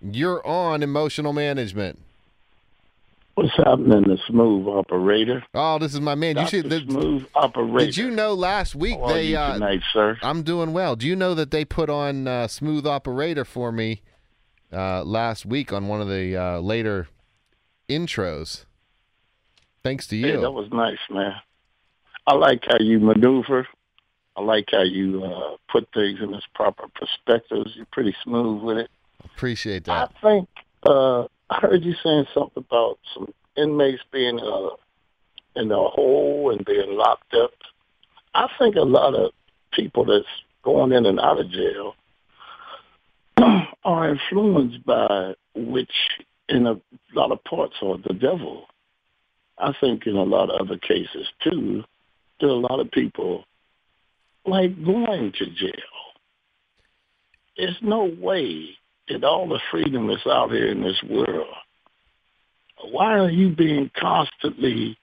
you're 0.00 0.44
on 0.46 0.84
emotional 0.84 1.32
management. 1.32 1.98
What's 3.34 3.56
happening, 3.56 4.02
the 4.02 4.18
smooth 4.28 4.68
operator? 4.68 5.42
Oh, 5.54 5.80
this 5.80 5.94
is 5.94 6.00
my 6.00 6.14
man. 6.14 6.36
Dr. 6.36 6.56
You 6.58 6.62
see, 6.62 6.68
the, 6.68 6.80
smooth 6.88 7.26
operator. 7.34 7.86
did 7.86 7.96
you 7.96 8.12
know 8.12 8.34
last 8.34 8.76
week 8.76 8.94
How 8.96 9.06
are 9.06 9.12
they? 9.14 9.26
you 9.30 9.36
Uh, 9.36 9.54
tonight, 9.54 9.80
sir? 9.92 10.16
I'm 10.22 10.44
doing 10.44 10.72
well. 10.72 10.94
Do 10.94 11.08
you 11.08 11.16
know 11.16 11.34
that 11.34 11.50
they 11.50 11.64
put 11.64 11.90
on 11.90 12.28
uh, 12.28 12.46
smooth 12.46 12.86
operator 12.86 13.44
for 13.44 13.72
me 13.72 14.02
uh, 14.74 15.04
last 15.04 15.46
week 15.46 15.72
on 15.72 15.88
one 15.88 16.00
of 16.00 16.08
the 16.08 16.36
uh, 16.36 16.58
later 16.60 17.08
intros? 17.88 18.64
Thanks 19.82 20.06
to 20.08 20.16
you. 20.16 20.26
Hey, 20.26 20.36
that 20.40 20.50
was 20.50 20.68
nice, 20.72 20.98
man. 21.10 21.34
I 22.26 22.34
like 22.34 22.64
how 22.66 22.78
you 22.80 22.98
maneuver. 23.00 23.68
I 24.36 24.42
like 24.42 24.68
how 24.72 24.82
you 24.82 25.22
uh, 25.24 25.56
put 25.70 25.88
things 25.92 26.20
in 26.20 26.34
its 26.34 26.46
proper 26.54 26.84
perspectives. 26.94 27.72
You're 27.76 27.86
pretty 27.92 28.16
smooth 28.24 28.62
with 28.62 28.78
it. 28.78 28.90
Appreciate 29.24 29.84
that. 29.84 30.10
I 30.10 30.20
think 30.20 30.48
uh, 30.84 31.24
I 31.50 31.60
heard 31.60 31.84
you 31.84 31.94
saying 32.02 32.26
something 32.34 32.64
about 32.68 32.98
some 33.14 33.32
inmates 33.56 34.02
being 34.10 34.40
uh, 34.40 34.70
in 35.56 35.70
a 35.70 35.88
hole 35.88 36.50
and 36.50 36.64
being 36.64 36.96
locked 36.96 37.34
up. 37.34 37.52
I 38.34 38.48
think 38.58 38.76
a 38.76 38.80
lot 38.80 39.14
of 39.14 39.30
people 39.72 40.04
that's 40.04 40.26
going 40.62 40.92
in 40.92 41.06
and 41.06 41.20
out 41.20 41.40
of 41.40 41.50
jail 41.50 41.94
are 43.84 44.08
influenced 44.08 44.84
by 44.84 45.34
which, 45.54 45.92
in 46.48 46.66
a 46.66 46.80
lot 47.14 47.32
of 47.32 47.42
parts, 47.44 47.74
are 47.82 47.98
the 47.98 48.14
devil. 48.14 48.66
I 49.58 49.72
think 49.80 50.06
in 50.06 50.16
a 50.16 50.22
lot 50.22 50.50
of 50.50 50.60
other 50.60 50.78
cases 50.78 51.28
too, 51.42 51.84
there 52.40 52.48
are 52.48 52.52
a 52.52 52.56
lot 52.56 52.80
of 52.80 52.90
people 52.90 53.44
like 54.44 54.84
going 54.84 55.32
to 55.38 55.46
jail. 55.46 55.72
There's 57.56 57.78
no 57.80 58.12
way 58.18 58.70
that 59.08 59.22
all 59.22 59.48
the 59.48 59.60
freedom 59.70 60.08
that's 60.08 60.26
out 60.26 60.50
here 60.50 60.66
in 60.66 60.82
this 60.82 61.00
world, 61.08 61.54
why 62.90 63.18
are 63.18 63.30
you 63.30 63.54
being 63.54 63.90
constantly 63.98 64.98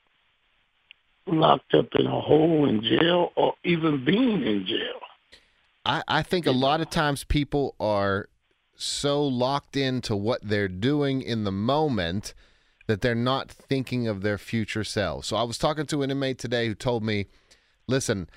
locked 1.26 1.74
up 1.74 1.88
in 1.98 2.08
a 2.08 2.22
hole 2.22 2.68
in 2.68 2.82
jail 2.84 3.32
or 3.36 3.54
even 3.64 4.04
being 4.04 4.44
in 4.44 4.66
jail? 4.68 5.00
I, 5.86 6.04
I 6.08 6.24
think 6.24 6.46
a 6.46 6.52
lot 6.52 6.82
of 6.82 6.90
times 6.90 7.24
people 7.24 7.76
are 7.80 8.28
so 8.82 9.24
locked 9.24 9.78
into 9.78 10.16
what 10.16 10.42
they're 10.44 10.68
doing 10.68 11.22
in 11.22 11.44
the 11.44 11.52
moment 11.52 12.34
that 12.88 13.02
they're 13.02 13.16
not 13.16 13.52
thinking 13.52 14.08
of 14.08 14.22
their 14.22 14.38
future 14.38 14.84
selves. 14.84 15.28
So 15.28 15.38
I 15.38 15.44
was 15.44 15.58
talking 15.58 15.86
to 15.88 16.02
an 16.02 16.12
inmate 16.12 16.40
today 16.40 16.68
who 16.68 16.76
told 16.76 17.04
me, 17.04 17.28
listen, 17.88 18.30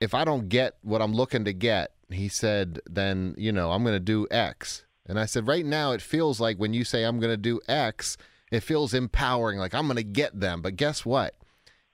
if 0.00 0.14
I 0.14 0.24
don't 0.24 0.48
get 0.48 0.76
what 0.82 1.00
I'm 1.00 1.14
looking 1.14 1.44
to 1.44 1.52
get, 1.52 1.92
he 2.10 2.28
said, 2.28 2.80
then, 2.88 3.34
you 3.38 3.52
know, 3.52 3.70
I'm 3.70 3.84
going 3.84 3.94
to 3.94 4.00
do 4.00 4.26
X. 4.30 4.84
And 5.06 5.18
I 5.18 5.26
said, 5.26 5.46
right 5.46 5.64
now, 5.64 5.92
it 5.92 6.02
feels 6.02 6.40
like 6.40 6.58
when 6.58 6.74
you 6.74 6.84
say 6.84 7.04
I'm 7.04 7.20
going 7.20 7.32
to 7.32 7.36
do 7.36 7.60
X, 7.68 8.16
it 8.50 8.60
feels 8.60 8.92
empowering, 8.92 9.58
like 9.58 9.74
I'm 9.74 9.86
going 9.86 9.96
to 9.96 10.02
get 10.02 10.38
them. 10.38 10.60
But 10.60 10.76
guess 10.76 11.06
what? 11.06 11.36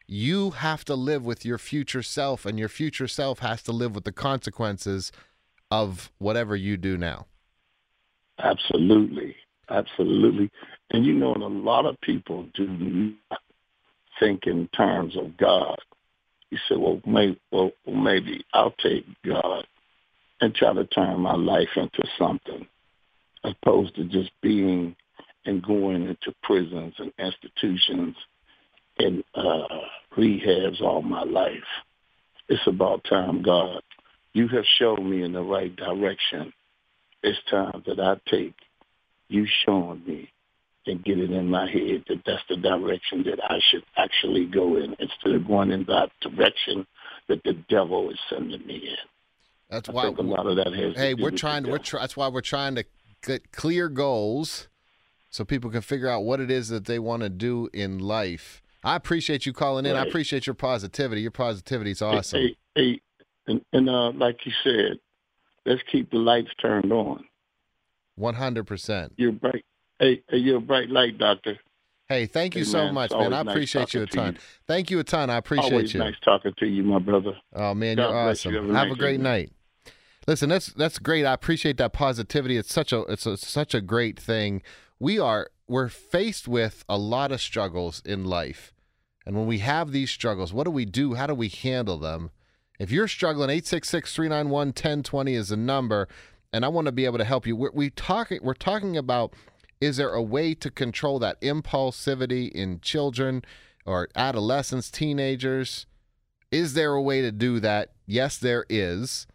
You 0.07 0.51
have 0.51 0.85
to 0.87 0.95
live 0.95 1.25
with 1.25 1.45
your 1.45 1.59
future 1.59 2.03
self, 2.03 2.47
and 2.47 2.59
your 2.59 2.71
future 2.71 3.07
self 3.07 3.41
has 3.41 3.63
to 3.65 3.73
live 3.73 3.95
with 3.95 4.05
the 4.05 4.13
consequences 4.13 5.13
of 5.71 6.11
whatever 6.19 6.57
you 6.57 6.77
do 6.77 6.97
now. 6.97 7.27
Absolutely. 8.39 9.37
Absolutely. 9.71 10.51
And 10.91 11.05
you 11.05 11.13
know, 11.13 11.35
and 11.35 11.43
a 11.43 11.47
lot 11.47 11.87
of 11.87 12.01
people 12.01 12.47
do 12.55 12.67
not 12.69 13.41
think 14.19 14.47
in 14.47 14.69
terms 14.69 15.17
of 15.17 15.37
God. 15.37 15.79
You 16.51 16.59
say, 16.69 16.77
well, 16.77 17.01
maybe, 17.07 17.39
well, 17.53 17.73
maybe 17.87 18.45
I'll 18.55 18.75
take 18.83 19.05
God 19.25 19.67
and 20.41 20.55
try 20.55 20.73
to 20.73 20.87
turn 20.87 21.21
my 21.21 21.35
life 21.35 21.69
into 21.77 22.03
something 22.19 22.67
as 23.45 23.55
opposed 23.63 23.95
to 23.97 24.05
just 24.05 24.31
being 24.43 24.97
and 25.45 25.63
going 25.63 26.07
into 26.07 26.35
prisons 26.43 26.95
and 26.99 27.13
institutions 27.19 28.17
and 28.99 29.23
uh, 29.35 29.67
rehabs 30.17 30.81
all 30.81 31.03
my 31.03 31.23
life. 31.23 31.53
It's 32.49 32.67
about 32.67 33.05
time, 33.05 33.43
God. 33.43 33.83
You 34.33 34.49
have 34.49 34.65
shown 34.79 35.09
me 35.11 35.23
in 35.23 35.33
the 35.33 35.43
right 35.43 35.75
direction. 35.75 36.53
It's 37.29 37.39
time 37.51 37.83
that 37.87 38.01
I 38.01 38.17
take 38.31 38.55
you 39.29 39.47
showing 39.67 40.03
me 40.07 40.31
and 40.87 41.05
get 41.05 41.19
it 41.19 41.31
in 41.31 41.51
my 41.51 41.71
head 41.71 42.05
that 42.09 42.23
that's 42.25 42.43
the 42.49 42.57
direction 42.57 43.23
that 43.25 43.39
I 43.45 43.59
should 43.71 43.85
actually 43.99 44.47
go 44.47 44.77
in 44.77 44.97
instead 44.99 45.35
of 45.35 45.47
going 45.47 45.71
in 45.71 45.85
that 45.85 46.11
direction 46.23 46.87
that 47.29 47.43
the 47.45 47.53
devil 47.69 48.09
is 48.11 48.19
sending 48.31 48.67
me 48.67 48.77
in. 48.77 48.97
That's 49.69 49.91
I 49.91 49.93
why. 49.93 50.07
a 50.07 50.11
lot 50.23 50.47
of 50.47 50.57
that 50.57 50.73
has. 50.73 50.97
Hey, 50.97 51.13
we're 51.13 51.31
trying. 51.31 51.65
We're 51.65 51.79
devil. 51.79 52.01
that's 52.01 52.17
why 52.17 52.29
we're 52.29 52.41
trying 52.41 52.77
to 52.77 52.85
get 53.23 53.53
clear 53.53 53.91
goals, 53.91 54.69
so 55.29 55.45
people 55.45 55.71
can 55.71 55.83
figure 55.83 56.09
out 56.09 56.25
what 56.25 56.41
it 56.41 56.51
is 56.51 56.69
that 56.69 56.87
they 56.87 56.99
want 56.99 57.23
to 57.23 57.29
do 57.29 57.69
in 57.75 57.99
life. 57.99 58.63
I 58.83 58.97
appreciate 58.97 59.45
you 59.45 59.53
calling 59.53 59.85
in. 59.85 59.97
I 59.97 60.05
appreciate 60.05 60.47
your 60.47 60.55
positivity. 60.55 61.21
Your 61.21 61.33
positivity 61.33 61.91
is 61.91 62.01
awesome. 62.01 62.41
Hey, 62.41 62.57
hey, 62.75 63.01
and, 63.47 63.61
and 63.75 63.91
uh, 63.91 64.13
like 64.13 64.47
you 64.47 64.53
said, 64.65 64.99
let's 65.69 65.83
keep 65.91 66.11
the 66.11 66.19
lights 66.19 66.51
turned 66.61 66.93
on. 66.93 67.25
One 68.17 68.35
hundred 68.35 68.67
percent. 68.67 69.13
You're 69.17 69.33
bright. 69.33 69.65
Hey, 70.01 70.23
you're 70.33 70.59
a 70.59 70.61
bright 70.61 70.91
light, 70.91 71.19
doctor. 71.19 71.59
Hey, 72.09 72.27
thank 72.27 72.55
you 72.57 72.61
Hey, 72.65 72.71
so 72.71 72.85
man, 72.87 72.95
much, 72.95 73.11
man. 73.11 73.33
I 73.35 73.43
nice 73.43 73.53
appreciate 73.53 73.93
you 73.95 74.03
a 74.03 74.07
ton. 74.07 74.35
you. 74.35 74.41
Thank 74.67 74.91
you 74.91 74.99
a 74.99 75.05
ton. 75.05 75.29
I 75.31 75.37
appreciate 75.37 75.73
Always 75.73 75.93
you. 75.93 76.01
nice 76.01 76.15
talking 76.25 76.53
to 76.59 76.67
you, 76.67 76.83
my 76.83 76.99
brother. 76.99 77.33
Oh 77.53 77.75
man, 77.75 77.97
God 77.97 78.09
you're 78.09 78.19
awesome. 78.31 78.53
you. 78.55 78.61
Have 78.63 78.71
a 78.71 78.79
Have 78.79 78.91
a 78.93 78.95
great 78.97 79.15
evening. 79.15 79.31
night. 79.33 79.53
Listen, 80.27 80.49
that's 80.49 80.67
that's 80.73 80.99
great. 80.99 81.25
I 81.27 81.33
appreciate 81.33 81.77
that 81.79 81.93
positivity. 81.93 82.57
It's 82.57 82.73
such 82.73 82.93
a 82.93 83.01
it's 83.03 83.27
a, 83.27 83.37
such 83.37 83.75
a 83.75 83.81
great 83.81 84.19
thing. 84.19 84.63
We 84.99 85.19
are 85.19 85.51
we're 85.69 85.89
faced 85.89 86.49
with 86.49 86.85
a 86.89 86.97
lot 86.99 87.31
of 87.31 87.41
struggles 87.41 88.03
in 88.05 88.25
life. 88.25 88.73
And 89.27 89.37
when 89.37 89.47
we 89.47 89.59
have 89.59 89.93
these 89.93 90.11
struggles, 90.11 90.53
what 90.55 90.65
do 90.65 90.71
we 90.71 90.87
do? 90.87 91.15
How 91.15 91.27
do 91.27 91.35
we 91.35 91.49
handle 91.49 91.99
them? 91.99 92.31
If 92.79 92.93
you're 92.93 93.09
struggling, 93.09 93.51
866-391-1020 93.61 95.35
is 95.35 95.49
the 95.49 95.57
number, 95.57 96.07
and 96.53 96.65
I 96.65 96.69
want 96.69 96.87
to 96.87 96.93
be 96.93 97.07
able 97.07 97.19
to 97.19 97.25
help 97.25 97.47
you. 97.47 97.57
We're, 97.57 97.73
we 97.73 97.91
we're 98.41 98.55
talking 98.55 98.97
about 98.97 99.35
is 99.81 99.97
there 99.97 100.13
a 100.13 100.23
way 100.23 100.55
to 100.55 100.71
control 100.71 101.19
that 101.21 101.41
impulsivity 101.41 102.51
in 102.51 102.81
children 102.81 103.45
or 103.87 104.09
adolescents, 104.17 104.91
teenagers? 104.91 105.87
Is 106.51 106.75
there 106.75 106.95
a 106.95 107.03
way 107.03 107.21
to 107.21 107.31
do 107.31 107.61
that? 107.61 107.93
Yes, 108.07 108.39
there 108.39 108.65
is. 108.69 109.27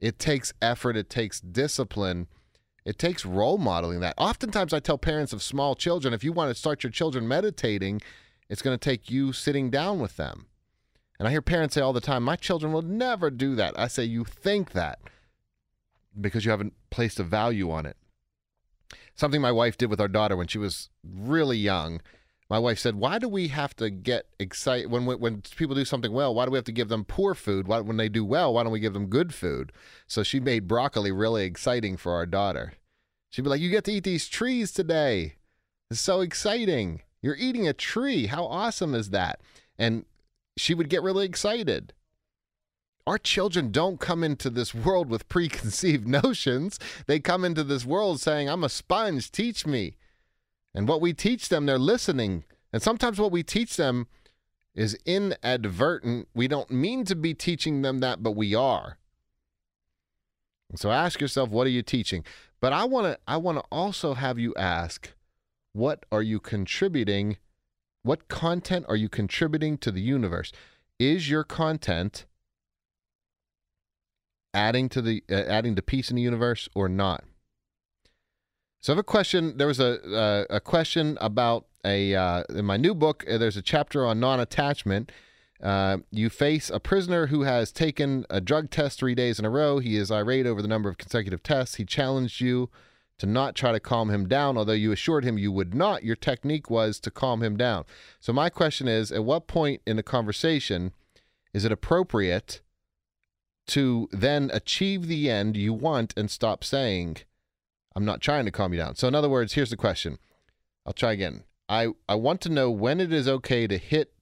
It 0.00 0.18
takes 0.18 0.52
effort, 0.60 0.96
it 0.96 1.08
takes 1.08 1.40
discipline, 1.40 2.26
it 2.84 2.98
takes 2.98 3.24
role 3.24 3.58
modeling 3.58 4.00
that. 4.00 4.14
Oftentimes, 4.18 4.72
I 4.72 4.80
tell 4.80 4.98
parents 4.98 5.32
of 5.32 5.42
small 5.42 5.76
children 5.76 6.12
if 6.12 6.24
you 6.24 6.32
want 6.32 6.50
to 6.50 6.58
start 6.58 6.82
your 6.82 6.90
children 6.90 7.28
meditating, 7.28 8.02
it's 8.48 8.62
going 8.62 8.76
to 8.76 8.90
take 8.90 9.10
you 9.10 9.32
sitting 9.32 9.70
down 9.70 10.00
with 10.00 10.16
them. 10.16 10.46
And 11.22 11.28
I 11.28 11.30
hear 11.30 11.40
parents 11.40 11.76
say 11.76 11.80
all 11.80 11.92
the 11.92 12.00
time, 12.00 12.24
My 12.24 12.34
children 12.34 12.72
will 12.72 12.82
never 12.82 13.30
do 13.30 13.54
that. 13.54 13.78
I 13.78 13.86
say, 13.86 14.02
You 14.02 14.24
think 14.24 14.72
that 14.72 14.98
because 16.20 16.44
you 16.44 16.50
haven't 16.50 16.74
placed 16.90 17.20
a 17.20 17.22
value 17.22 17.70
on 17.70 17.86
it. 17.86 17.96
Something 19.14 19.40
my 19.40 19.52
wife 19.52 19.78
did 19.78 19.88
with 19.88 20.00
our 20.00 20.08
daughter 20.08 20.36
when 20.36 20.48
she 20.48 20.58
was 20.58 20.90
really 21.08 21.58
young. 21.58 22.00
My 22.50 22.58
wife 22.58 22.80
said, 22.80 22.96
"Why 22.96 23.20
do 23.20 23.28
we 23.28 23.48
have 23.48 23.76
to 23.76 23.88
get 23.88 24.26
excited 24.40 24.90
when 24.90 25.06
when 25.06 25.42
people 25.56 25.76
do 25.76 25.84
something 25.84 26.10
well? 26.12 26.34
Why 26.34 26.44
do 26.44 26.50
we 26.50 26.58
have 26.58 26.64
to 26.64 26.72
give 26.72 26.88
them 26.88 27.04
poor 27.04 27.36
food? 27.36 27.68
Why, 27.68 27.78
when 27.78 27.98
they 27.98 28.08
do 28.08 28.24
well, 28.24 28.52
why 28.52 28.64
don't 28.64 28.72
we 28.72 28.80
give 28.80 28.92
them 28.92 29.06
good 29.06 29.32
food?" 29.32 29.70
So 30.08 30.24
she 30.24 30.40
made 30.40 30.66
broccoli 30.66 31.12
really 31.12 31.44
exciting 31.44 31.98
for 31.98 32.14
our 32.14 32.26
daughter. 32.26 32.72
She'd 33.30 33.42
be 33.42 33.48
like, 33.48 33.60
"You 33.60 33.70
get 33.70 33.84
to 33.84 33.92
eat 33.92 34.02
these 34.02 34.26
trees 34.26 34.72
today. 34.72 35.36
It's 35.88 36.00
so 36.00 36.20
exciting. 36.20 37.02
You're 37.22 37.36
eating 37.36 37.68
a 37.68 37.72
tree. 37.72 38.26
How 38.26 38.44
awesome 38.44 38.92
is 38.92 39.10
that?" 39.10 39.40
And 39.78 40.04
she 40.56 40.74
would 40.74 40.88
get 40.88 41.02
really 41.02 41.24
excited. 41.26 41.92
Our 43.06 43.18
children 43.18 43.72
don't 43.72 43.98
come 43.98 44.22
into 44.22 44.48
this 44.48 44.74
world 44.74 45.08
with 45.08 45.28
preconceived 45.30 46.06
notions. 46.06 46.78
They 47.06 47.20
come 47.20 47.44
into 47.44 47.64
this 47.64 47.84
world 47.84 48.20
saying, 48.20 48.48
I'm 48.48 48.64
a 48.64 48.68
sponge, 48.68 49.30
teach 49.32 49.66
me. 49.66 49.96
And 50.74 50.88
what 50.88 51.00
we 51.00 51.12
teach 51.12 51.48
them, 51.48 51.66
they're 51.66 51.78
listening. 51.78 52.44
And 52.72 52.82
sometimes 52.82 53.18
what 53.18 53.32
we 53.32 53.42
teach 53.42 53.76
them 53.76 54.06
is 54.74 54.96
inadvertent. 55.04 56.28
We 56.34 56.48
don't 56.48 56.70
mean 56.70 57.04
to 57.04 57.14
be 57.14 57.34
teaching 57.34 57.82
them 57.82 58.00
that, 58.00 58.22
but 58.22 58.32
we 58.32 58.54
are. 58.54 58.96
So 60.74 60.90
ask 60.90 61.20
yourself, 61.20 61.50
what 61.50 61.66
are 61.66 61.70
you 61.70 61.82
teaching? 61.82 62.24
But 62.60 62.72
I 62.72 62.84
want 62.84 63.06
to 63.06 63.18
I 63.26 63.36
want 63.36 63.58
to 63.58 63.64
also 63.70 64.14
have 64.14 64.38
you 64.38 64.54
ask 64.54 65.12
what 65.72 66.06
are 66.10 66.22
you 66.22 66.40
contributing 66.40 67.36
what 68.02 68.28
content 68.28 68.86
are 68.88 68.96
you 68.96 69.08
contributing 69.08 69.78
to 69.78 69.90
the 69.90 70.00
universe? 70.00 70.52
Is 70.98 71.30
your 71.30 71.44
content 71.44 72.26
adding 74.54 74.88
to 74.90 75.02
the 75.02 75.22
uh, 75.30 75.34
adding 75.34 75.74
to 75.76 75.82
peace 75.82 76.10
in 76.10 76.16
the 76.16 76.22
universe 76.22 76.68
or 76.74 76.88
not? 76.88 77.24
So 78.80 78.92
I 78.92 78.94
have 78.94 79.00
a 79.00 79.04
question. 79.04 79.56
There 79.56 79.66
was 79.66 79.80
a 79.80 80.02
uh, 80.02 80.44
a 80.50 80.60
question 80.60 81.16
about 81.20 81.66
a 81.84 82.14
uh, 82.14 82.44
in 82.50 82.64
my 82.64 82.76
new 82.76 82.94
book. 82.94 83.24
Uh, 83.28 83.38
there's 83.38 83.56
a 83.56 83.62
chapter 83.62 84.04
on 84.04 84.20
non-attachment. 84.20 85.12
Uh, 85.62 85.98
you 86.10 86.28
face 86.28 86.70
a 86.70 86.80
prisoner 86.80 87.28
who 87.28 87.42
has 87.42 87.70
taken 87.70 88.26
a 88.28 88.40
drug 88.40 88.68
test 88.68 88.98
three 88.98 89.14
days 89.14 89.38
in 89.38 89.44
a 89.44 89.50
row. 89.50 89.78
He 89.78 89.96
is 89.96 90.10
irate 90.10 90.44
over 90.44 90.60
the 90.60 90.66
number 90.66 90.88
of 90.88 90.98
consecutive 90.98 91.44
tests. 91.44 91.76
He 91.76 91.84
challenged 91.84 92.40
you 92.40 92.68
to 93.22 93.26
not 93.28 93.54
try 93.54 93.70
to 93.70 93.78
calm 93.78 94.10
him 94.10 94.26
down, 94.26 94.58
although 94.58 94.72
you 94.72 94.90
assured 94.90 95.22
him 95.22 95.38
you 95.38 95.52
would 95.52 95.74
not. 95.74 96.02
Your 96.02 96.16
technique 96.16 96.68
was 96.68 96.98
to 96.98 97.08
calm 97.08 97.40
him 97.40 97.56
down. 97.56 97.84
So 98.18 98.32
my 98.32 98.50
question 98.50 98.88
is: 98.88 99.12
At 99.12 99.24
what 99.24 99.46
point 99.46 99.80
in 99.86 99.94
the 99.94 100.02
conversation 100.02 100.90
is 101.54 101.64
it 101.64 101.70
appropriate 101.70 102.62
to 103.68 104.08
then 104.10 104.50
achieve 104.52 105.06
the 105.06 105.30
end 105.30 105.56
you 105.56 105.72
want 105.72 106.12
and 106.16 106.28
stop 106.28 106.64
saying? 106.64 107.18
I'm 107.94 108.04
not 108.04 108.20
trying 108.20 108.44
to 108.46 108.50
calm 108.50 108.72
you 108.72 108.80
down. 108.80 108.96
So, 108.96 109.06
in 109.06 109.14
other 109.14 109.28
words, 109.28 109.52
here's 109.52 109.70
the 109.70 109.76
question. 109.76 110.18
I'll 110.84 110.92
try 110.92 111.12
again. 111.12 111.44
I, 111.68 111.90
I 112.08 112.16
want 112.16 112.40
to 112.40 112.48
know 112.48 112.72
when 112.72 112.98
it 112.98 113.12
is 113.12 113.28
okay 113.28 113.68
to 113.68 113.78
hit 113.78 114.14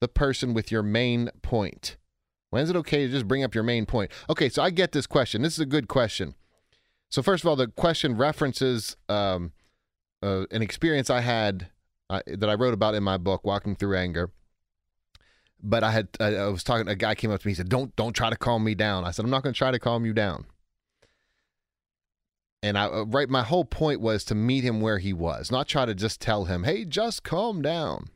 the 0.00 0.08
person 0.08 0.52
with 0.52 0.72
your 0.72 0.82
main 0.82 1.30
point. 1.42 1.96
When 2.50 2.64
is 2.64 2.70
it 2.70 2.76
okay 2.76 3.06
to 3.06 3.12
just 3.12 3.28
bring 3.28 3.44
up 3.44 3.54
your 3.54 3.62
main 3.62 3.86
point? 3.86 4.10
Okay, 4.28 4.48
so 4.48 4.64
I 4.64 4.70
get 4.70 4.90
this 4.90 5.06
question. 5.06 5.42
This 5.42 5.52
is 5.52 5.60
a 5.60 5.66
good 5.66 5.86
question. 5.86 6.34
So, 7.10 7.22
first 7.22 7.42
of 7.42 7.48
all, 7.48 7.56
the 7.56 7.68
question 7.68 8.16
references 8.16 8.96
um, 9.08 9.52
uh, 10.22 10.44
an 10.50 10.62
experience 10.62 11.10
I 11.10 11.20
had 11.20 11.68
uh, 12.10 12.20
that 12.26 12.48
I 12.48 12.54
wrote 12.54 12.74
about 12.74 12.94
in 12.94 13.02
my 13.02 13.16
book, 13.16 13.44
Walking 13.44 13.76
Through 13.76 13.96
Anger. 13.96 14.30
But 15.60 15.82
I 15.82 15.90
had 15.90 16.08
I 16.20 16.46
was 16.46 16.62
talking. 16.62 16.86
A 16.86 16.94
guy 16.94 17.14
came 17.14 17.32
up 17.32 17.40
to 17.40 17.46
me. 17.46 17.50
He 17.50 17.56
said, 17.56 17.68
"Don't 17.68 17.94
don't 17.96 18.12
try 18.12 18.30
to 18.30 18.36
calm 18.36 18.62
me 18.62 18.74
down." 18.74 19.04
I 19.04 19.10
said, 19.10 19.24
"I'm 19.24 19.30
not 19.30 19.42
going 19.42 19.52
to 19.52 19.58
try 19.58 19.72
to 19.72 19.78
calm 19.78 20.04
you 20.04 20.12
down." 20.12 20.46
And 22.62 22.78
I 22.78 22.84
uh, 22.84 23.04
right, 23.04 23.28
my 23.28 23.42
whole 23.42 23.64
point 23.64 24.00
was 24.00 24.22
to 24.24 24.36
meet 24.36 24.62
him 24.62 24.80
where 24.80 24.98
he 24.98 25.12
was, 25.12 25.50
not 25.50 25.66
try 25.66 25.84
to 25.84 25.94
just 25.94 26.20
tell 26.20 26.44
him, 26.44 26.62
"Hey, 26.62 26.84
just 26.84 27.24
calm 27.24 27.60
down." 27.60 28.10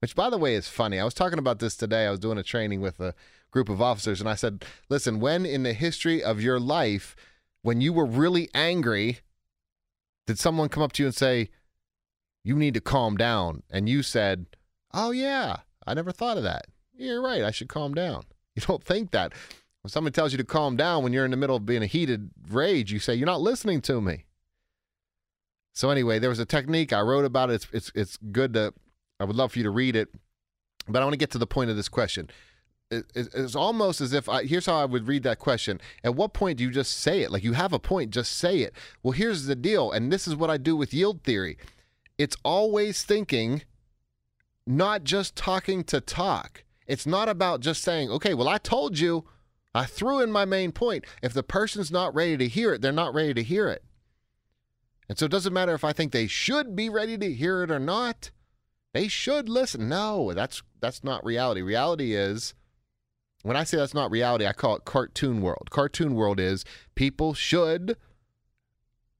Which, 0.00 0.14
by 0.14 0.28
the 0.28 0.36
way, 0.36 0.54
is 0.54 0.68
funny. 0.68 0.98
I 0.98 1.04
was 1.04 1.14
talking 1.14 1.38
about 1.38 1.60
this 1.60 1.76
today. 1.76 2.06
I 2.06 2.10
was 2.10 2.18
doing 2.18 2.36
a 2.36 2.42
training 2.42 2.80
with 2.82 3.00
a 3.00 3.14
group 3.50 3.70
of 3.70 3.80
officers, 3.80 4.20
and 4.20 4.28
I 4.28 4.34
said, 4.34 4.62
"Listen, 4.90 5.18
when 5.18 5.46
in 5.46 5.62
the 5.62 5.72
history 5.72 6.22
of 6.22 6.42
your 6.42 6.60
life, 6.60 7.16
when 7.62 7.80
you 7.80 7.92
were 7.92 8.06
really 8.06 8.48
angry, 8.54 9.20
did 10.26 10.38
someone 10.38 10.68
come 10.68 10.82
up 10.82 10.92
to 10.92 11.02
you 11.02 11.06
and 11.06 11.14
say, 11.14 11.50
"You 12.44 12.56
need 12.56 12.74
to 12.74 12.80
calm 12.80 13.16
down," 13.16 13.62
and 13.70 13.88
you 13.88 14.02
said, 14.02 14.46
"Oh 14.92 15.10
yeah, 15.10 15.58
I 15.86 15.94
never 15.94 16.12
thought 16.12 16.36
of 16.36 16.42
that. 16.42 16.66
You're 16.92 17.22
right. 17.22 17.42
I 17.42 17.50
should 17.50 17.68
calm 17.68 17.94
down." 17.94 18.24
You 18.54 18.62
don't 18.66 18.84
think 18.84 19.12
that. 19.12 19.32
When 19.82 19.90
someone 19.90 20.12
tells 20.12 20.32
you 20.32 20.38
to 20.38 20.44
calm 20.44 20.76
down 20.76 21.02
when 21.02 21.12
you're 21.12 21.24
in 21.24 21.30
the 21.30 21.36
middle 21.36 21.56
of 21.56 21.66
being 21.66 21.82
a 21.82 21.86
heated 21.86 22.30
rage, 22.48 22.92
you 22.92 22.98
say, 22.98 23.14
You're 23.14 23.26
not 23.26 23.40
listening 23.40 23.80
to 23.82 24.00
me. 24.00 24.26
So 25.74 25.90
anyway, 25.90 26.18
there 26.18 26.30
was 26.30 26.38
a 26.38 26.44
technique. 26.44 26.92
I 26.92 27.00
wrote 27.00 27.24
about 27.24 27.50
it. 27.50 27.54
It's 27.54 27.68
it's 27.72 27.92
it's 27.94 28.16
good 28.30 28.54
to 28.54 28.74
I 29.18 29.24
would 29.24 29.36
love 29.36 29.52
for 29.52 29.58
you 29.58 29.64
to 29.64 29.70
read 29.70 29.96
it. 29.96 30.08
But 30.86 31.00
I 31.00 31.04
want 31.04 31.14
to 31.14 31.18
get 31.18 31.30
to 31.30 31.38
the 31.38 31.46
point 31.46 31.70
of 31.70 31.76
this 31.76 31.88
question. 31.88 32.28
It, 32.92 33.06
it, 33.14 33.28
it's 33.34 33.56
almost 33.56 34.00
as 34.02 34.12
if 34.12 34.28
I, 34.28 34.44
here's 34.44 34.66
how 34.66 34.76
I 34.76 34.84
would 34.84 35.08
read 35.08 35.22
that 35.22 35.38
question. 35.38 35.80
At 36.04 36.14
what 36.14 36.34
point 36.34 36.58
do 36.58 36.64
you 36.64 36.70
just 36.70 36.98
say 36.98 37.22
it? 37.22 37.30
Like 37.30 37.42
you 37.42 37.54
have 37.54 37.72
a 37.72 37.78
point, 37.78 38.10
just 38.10 38.32
say 38.32 38.58
it. 38.58 38.74
Well, 39.02 39.12
here's 39.12 39.46
the 39.46 39.56
deal, 39.56 39.90
and 39.90 40.12
this 40.12 40.28
is 40.28 40.36
what 40.36 40.50
I 40.50 40.58
do 40.58 40.76
with 40.76 40.92
yield 40.92 41.22
theory. 41.22 41.56
It's 42.18 42.36
always 42.44 43.02
thinking, 43.02 43.62
not 44.66 45.04
just 45.04 45.34
talking 45.34 45.84
to 45.84 46.00
talk. 46.00 46.64
It's 46.86 47.06
not 47.06 47.28
about 47.28 47.60
just 47.60 47.82
saying, 47.82 48.10
okay, 48.10 48.34
well, 48.34 48.48
I 48.48 48.58
told 48.58 48.98
you, 48.98 49.24
I 49.74 49.86
threw 49.86 50.20
in 50.20 50.30
my 50.30 50.44
main 50.44 50.72
point. 50.72 51.06
If 51.22 51.32
the 51.32 51.42
person's 51.42 51.90
not 51.90 52.14
ready 52.14 52.36
to 52.36 52.48
hear 52.48 52.74
it, 52.74 52.82
they're 52.82 52.92
not 52.92 53.14
ready 53.14 53.32
to 53.32 53.42
hear 53.42 53.68
it. 53.68 53.82
And 55.08 55.18
so 55.18 55.24
it 55.24 55.30
doesn't 55.32 55.52
matter 55.52 55.74
if 55.74 55.84
I 55.84 55.92
think 55.92 56.12
they 56.12 56.26
should 56.26 56.76
be 56.76 56.90
ready 56.90 57.16
to 57.16 57.32
hear 57.32 57.62
it 57.62 57.70
or 57.70 57.78
not. 57.78 58.30
They 58.92 59.08
should 59.08 59.48
listen. 59.48 59.88
No, 59.88 60.32
that's 60.34 60.62
that's 60.80 61.02
not 61.02 61.24
reality. 61.24 61.62
Reality 61.62 62.14
is 62.14 62.54
when 63.42 63.56
I 63.56 63.64
say 63.64 63.76
that's 63.76 63.94
not 63.94 64.10
reality, 64.10 64.46
I 64.46 64.52
call 64.52 64.76
it 64.76 64.84
cartoon 64.84 65.42
world. 65.42 65.70
Cartoon 65.70 66.14
world 66.14 66.40
is 66.40 66.64
people 66.94 67.34
should 67.34 67.96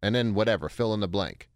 and 0.02 0.14
then 0.14 0.34
whatever, 0.34 0.68
fill 0.68 0.92
in 0.92 1.00
the 1.00 1.08
blank. 1.08 1.48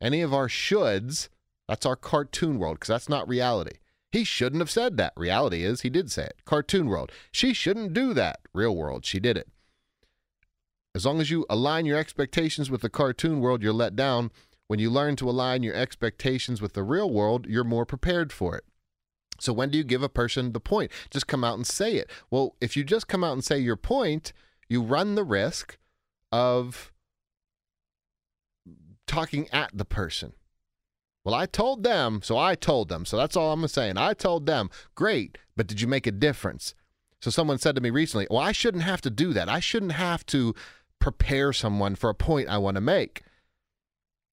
Any 0.00 0.20
of 0.20 0.34
our 0.34 0.48
shoulds, 0.48 1.28
that's 1.66 1.86
our 1.86 1.96
cartoon 1.96 2.58
world 2.58 2.76
because 2.76 2.88
that's 2.88 3.08
not 3.08 3.26
reality. 3.26 3.78
He 4.12 4.22
shouldn't 4.22 4.60
have 4.60 4.70
said 4.70 4.96
that. 4.98 5.14
Reality 5.16 5.64
is, 5.64 5.80
he 5.80 5.90
did 5.90 6.12
say 6.12 6.24
it. 6.24 6.44
Cartoon 6.44 6.86
world. 6.86 7.10
She 7.32 7.54
shouldn't 7.54 7.94
do 7.94 8.12
that. 8.14 8.40
Real 8.52 8.76
world. 8.76 9.04
She 9.06 9.18
did 9.18 9.36
it. 9.36 9.48
As 10.94 11.04
long 11.04 11.20
as 11.20 11.30
you 11.30 11.44
align 11.50 11.86
your 11.86 11.98
expectations 11.98 12.70
with 12.70 12.82
the 12.82 12.90
cartoon 12.90 13.40
world, 13.40 13.62
you're 13.62 13.72
let 13.72 13.96
down. 13.96 14.30
When 14.68 14.78
you 14.78 14.90
learn 14.90 15.16
to 15.16 15.28
align 15.28 15.62
your 15.62 15.74
expectations 15.74 16.62
with 16.62 16.74
the 16.74 16.84
real 16.84 17.10
world, 17.10 17.46
you're 17.46 17.64
more 17.64 17.84
prepared 17.84 18.32
for 18.32 18.56
it. 18.56 18.64
So, 19.38 19.52
when 19.52 19.70
do 19.70 19.78
you 19.78 19.84
give 19.84 20.02
a 20.02 20.08
person 20.08 20.52
the 20.52 20.60
point? 20.60 20.90
Just 21.10 21.26
come 21.26 21.44
out 21.44 21.56
and 21.56 21.66
say 21.66 21.96
it. 21.96 22.10
Well, 22.30 22.56
if 22.60 22.76
you 22.76 22.84
just 22.84 23.08
come 23.08 23.24
out 23.24 23.32
and 23.32 23.44
say 23.44 23.58
your 23.58 23.76
point, 23.76 24.32
you 24.68 24.82
run 24.82 25.14
the 25.14 25.24
risk 25.24 25.78
of 26.32 26.92
talking 29.06 29.48
at 29.52 29.70
the 29.72 29.84
person. 29.84 30.32
Well, 31.24 31.34
I 31.34 31.46
told 31.46 31.82
them, 31.82 32.20
so 32.22 32.36
I 32.36 32.54
told 32.54 32.88
them. 32.88 33.06
So 33.06 33.16
that's 33.16 33.36
all 33.36 33.52
I'm 33.52 33.66
saying. 33.68 33.96
I 33.96 34.12
told 34.12 34.46
them. 34.46 34.68
Great, 34.94 35.38
but 35.56 35.66
did 35.66 35.80
you 35.80 35.88
make 35.88 36.06
a 36.06 36.12
difference? 36.12 36.74
So 37.20 37.30
someone 37.30 37.58
said 37.58 37.74
to 37.76 37.80
me 37.80 37.88
recently, 37.90 38.26
Well, 38.30 38.40
I 38.40 38.52
shouldn't 38.52 38.84
have 38.84 39.00
to 39.02 39.10
do 39.10 39.32
that. 39.32 39.48
I 39.48 39.60
shouldn't 39.60 39.92
have 39.92 40.26
to 40.26 40.54
prepare 40.98 41.52
someone 41.52 41.94
for 41.94 42.10
a 42.10 42.14
point 42.14 42.48
I 42.48 42.58
want 42.58 42.74
to 42.74 42.82
make. 42.82 43.22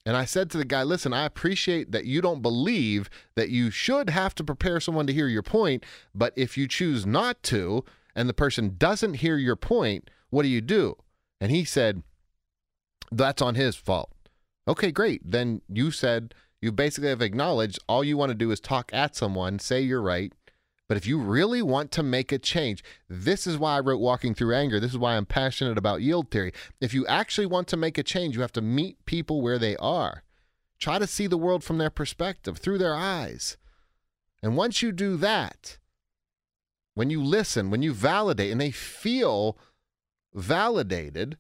And 0.05 0.17
I 0.17 0.25
said 0.25 0.49
to 0.51 0.57
the 0.57 0.65
guy, 0.65 0.83
Listen, 0.83 1.13
I 1.13 1.25
appreciate 1.25 1.91
that 1.91 2.05
you 2.05 2.21
don't 2.21 2.41
believe 2.41 3.09
that 3.35 3.49
you 3.49 3.69
should 3.69 4.09
have 4.09 4.33
to 4.35 4.43
prepare 4.43 4.79
someone 4.79 5.07
to 5.07 5.13
hear 5.13 5.27
your 5.27 5.43
point, 5.43 5.85
but 6.15 6.33
if 6.35 6.57
you 6.57 6.67
choose 6.67 7.05
not 7.05 7.41
to 7.43 7.83
and 8.15 8.27
the 8.27 8.33
person 8.33 8.75
doesn't 8.77 9.15
hear 9.15 9.37
your 9.37 9.55
point, 9.55 10.09
what 10.29 10.43
do 10.43 10.49
you 10.49 10.61
do? 10.61 10.95
And 11.39 11.51
he 11.51 11.63
said, 11.63 12.03
That's 13.11 13.41
on 13.41 13.55
his 13.55 13.75
fault. 13.75 14.11
Okay, 14.67 14.91
great. 14.91 15.21
Then 15.23 15.61
you 15.67 15.91
said, 15.91 16.33
you 16.61 16.71
basically 16.71 17.09
have 17.09 17.23
acknowledged 17.23 17.79
all 17.89 18.03
you 18.03 18.17
want 18.17 18.29
to 18.29 18.35
do 18.35 18.51
is 18.51 18.59
talk 18.59 18.91
at 18.93 19.15
someone, 19.15 19.57
say 19.57 19.81
you're 19.81 20.01
right. 20.01 20.31
But 20.91 20.97
if 20.97 21.07
you 21.07 21.19
really 21.19 21.61
want 21.61 21.89
to 21.91 22.03
make 22.03 22.33
a 22.33 22.37
change, 22.37 22.83
this 23.07 23.47
is 23.47 23.57
why 23.57 23.77
I 23.77 23.79
wrote 23.79 24.01
Walking 24.01 24.35
Through 24.35 24.53
Anger. 24.53 24.77
This 24.77 24.91
is 24.91 24.97
why 24.97 25.15
I'm 25.15 25.25
passionate 25.25 25.77
about 25.77 26.01
yield 26.01 26.29
theory. 26.29 26.51
If 26.81 26.93
you 26.93 27.07
actually 27.07 27.45
want 27.45 27.69
to 27.69 27.77
make 27.77 27.97
a 27.97 28.03
change, 28.03 28.35
you 28.35 28.41
have 28.41 28.51
to 28.51 28.61
meet 28.61 29.05
people 29.05 29.41
where 29.41 29.57
they 29.57 29.77
are. 29.77 30.23
Try 30.81 30.99
to 30.99 31.07
see 31.07 31.27
the 31.27 31.37
world 31.37 31.63
from 31.63 31.77
their 31.77 31.89
perspective, 31.89 32.57
through 32.57 32.77
their 32.77 32.93
eyes. 32.93 33.55
And 34.43 34.57
once 34.57 34.81
you 34.81 34.91
do 34.91 35.15
that, 35.15 35.77
when 36.93 37.09
you 37.09 37.23
listen, 37.23 37.71
when 37.71 37.81
you 37.81 37.93
validate, 37.93 38.51
and 38.51 38.59
they 38.59 38.71
feel 38.71 39.57
validated, 40.33 41.37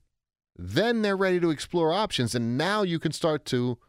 then 0.55 1.01
they're 1.01 1.17
ready 1.17 1.41
to 1.41 1.49
explore 1.49 1.91
options. 1.91 2.33
And 2.33 2.57
now 2.57 2.83
you 2.83 2.99
can 2.99 3.11
start 3.11 3.43
to 3.47 3.79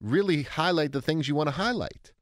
really 0.00 0.44
highlight 0.44 0.92
the 0.92 1.02
things 1.02 1.26
you 1.26 1.34
want 1.34 1.48
to 1.48 1.56
highlight. 1.56 2.12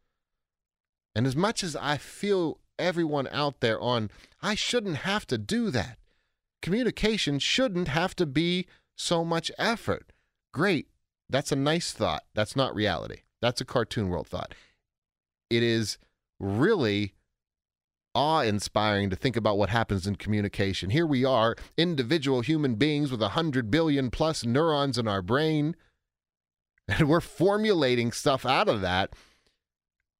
And 1.20 1.26
as 1.26 1.36
much 1.36 1.62
as 1.62 1.76
I 1.76 1.98
feel 1.98 2.60
everyone 2.78 3.28
out 3.30 3.60
there 3.60 3.78
on, 3.78 4.10
I 4.40 4.54
shouldn't 4.54 5.04
have 5.04 5.26
to 5.26 5.36
do 5.36 5.68
that. 5.70 5.98
Communication 6.62 7.38
shouldn't 7.38 7.88
have 7.88 8.16
to 8.16 8.24
be 8.24 8.66
so 8.96 9.22
much 9.22 9.50
effort. 9.58 10.14
Great. 10.54 10.88
That's 11.28 11.52
a 11.52 11.56
nice 11.56 11.92
thought. 11.92 12.22
That's 12.32 12.56
not 12.56 12.74
reality. 12.74 13.18
That's 13.42 13.60
a 13.60 13.66
cartoon 13.66 14.08
world 14.08 14.28
thought. 14.28 14.54
It 15.50 15.62
is 15.62 15.98
really 16.38 17.12
awe 18.14 18.40
inspiring 18.40 19.10
to 19.10 19.16
think 19.16 19.36
about 19.36 19.58
what 19.58 19.68
happens 19.68 20.06
in 20.06 20.16
communication. 20.16 20.88
Here 20.88 21.06
we 21.06 21.22
are, 21.22 21.54
individual 21.76 22.40
human 22.40 22.76
beings 22.76 23.10
with 23.10 23.20
a 23.20 23.36
100 23.36 23.70
billion 23.70 24.10
plus 24.10 24.46
neurons 24.46 24.96
in 24.96 25.06
our 25.06 25.20
brain 25.20 25.76
and 26.90 27.08
we're 27.08 27.20
formulating 27.20 28.10
stuff 28.10 28.44
out 28.44 28.68
of 28.68 28.80
that 28.80 29.10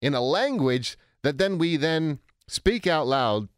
in 0.01 0.15
a 0.15 0.21
language 0.21 0.97
that 1.23 1.39
then 1.39 1.59
we 1.59 1.77
then 1.77 2.19
speak 2.49 2.87
out 2.87 3.07
loud 3.07 3.49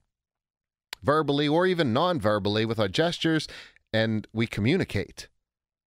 verbally 1.02 1.48
or 1.48 1.66
even 1.66 1.92
non-verbally 1.92 2.64
with 2.64 2.78
our 2.78 2.88
gestures 2.88 3.48
and 3.92 4.26
we 4.32 4.46
communicate. 4.46 5.28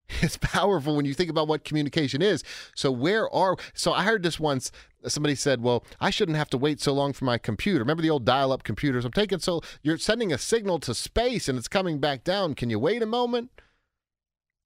It's 0.22 0.38
powerful 0.38 0.96
when 0.96 1.06
you 1.06 1.16
think 1.16 1.32
about 1.32 1.48
what 1.48 1.64
communication 1.64 2.22
is. 2.22 2.44
So 2.76 2.92
where 2.92 3.28
are 3.34 3.58
so 3.74 3.92
I 3.92 4.04
heard 4.04 4.22
this 4.22 4.40
once 4.40 4.72
somebody 5.08 5.34
said, 5.34 5.64
"Well, 5.64 5.84
I 6.00 6.12
shouldn't 6.12 6.38
have 6.38 6.50
to 6.52 6.60
wait 6.60 6.80
so 6.80 6.94
long 6.94 7.12
for 7.12 7.26
my 7.26 7.40
computer." 7.40 7.80
Remember 7.80 8.04
the 8.04 8.12
old 8.12 8.24
dial-up 8.24 8.64
computers? 8.64 9.04
I'm 9.04 9.12
taking 9.12 9.40
so 9.40 9.62
you're 9.82 9.98
sending 9.98 10.32
a 10.32 10.38
signal 10.38 10.80
to 10.82 10.94
space 10.94 11.50
and 11.50 11.58
it's 11.58 11.68
coming 11.68 11.98
back 11.98 12.24
down. 12.24 12.54
Can 12.54 12.70
you 12.70 12.78
wait 12.78 13.02
a 13.02 13.08
moment? 13.08 13.50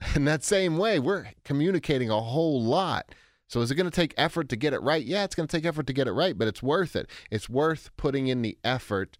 In 0.16 0.26
that 0.26 0.44
same 0.44 0.78
way, 0.78 1.00
we're 1.00 1.28
communicating 1.46 2.10
a 2.10 2.20
whole 2.20 2.62
lot. 2.62 3.16
So 3.50 3.62
is 3.62 3.72
it 3.72 3.76
going 3.76 3.90
to 3.90 3.96
take 3.96 4.14
effort 4.16 4.48
to 4.50 4.56
get 4.56 4.74
it 4.74 4.82
right? 4.84 5.04
Yeah, 5.04 5.24
it's 5.24 5.34
going 5.34 5.48
to 5.48 5.58
take 5.58 5.66
effort 5.66 5.88
to 5.88 5.94
get 5.94 6.08
it 6.08 6.12
right, 6.12 6.38
but 6.38 6.48
it's 6.48 6.62
worth 6.62 6.96
it. 6.96 7.10
It's 7.32 7.50
worth 7.50 7.90
putting 7.98 8.28
in 8.28 8.44
the 8.44 8.60
effort, 8.64 9.18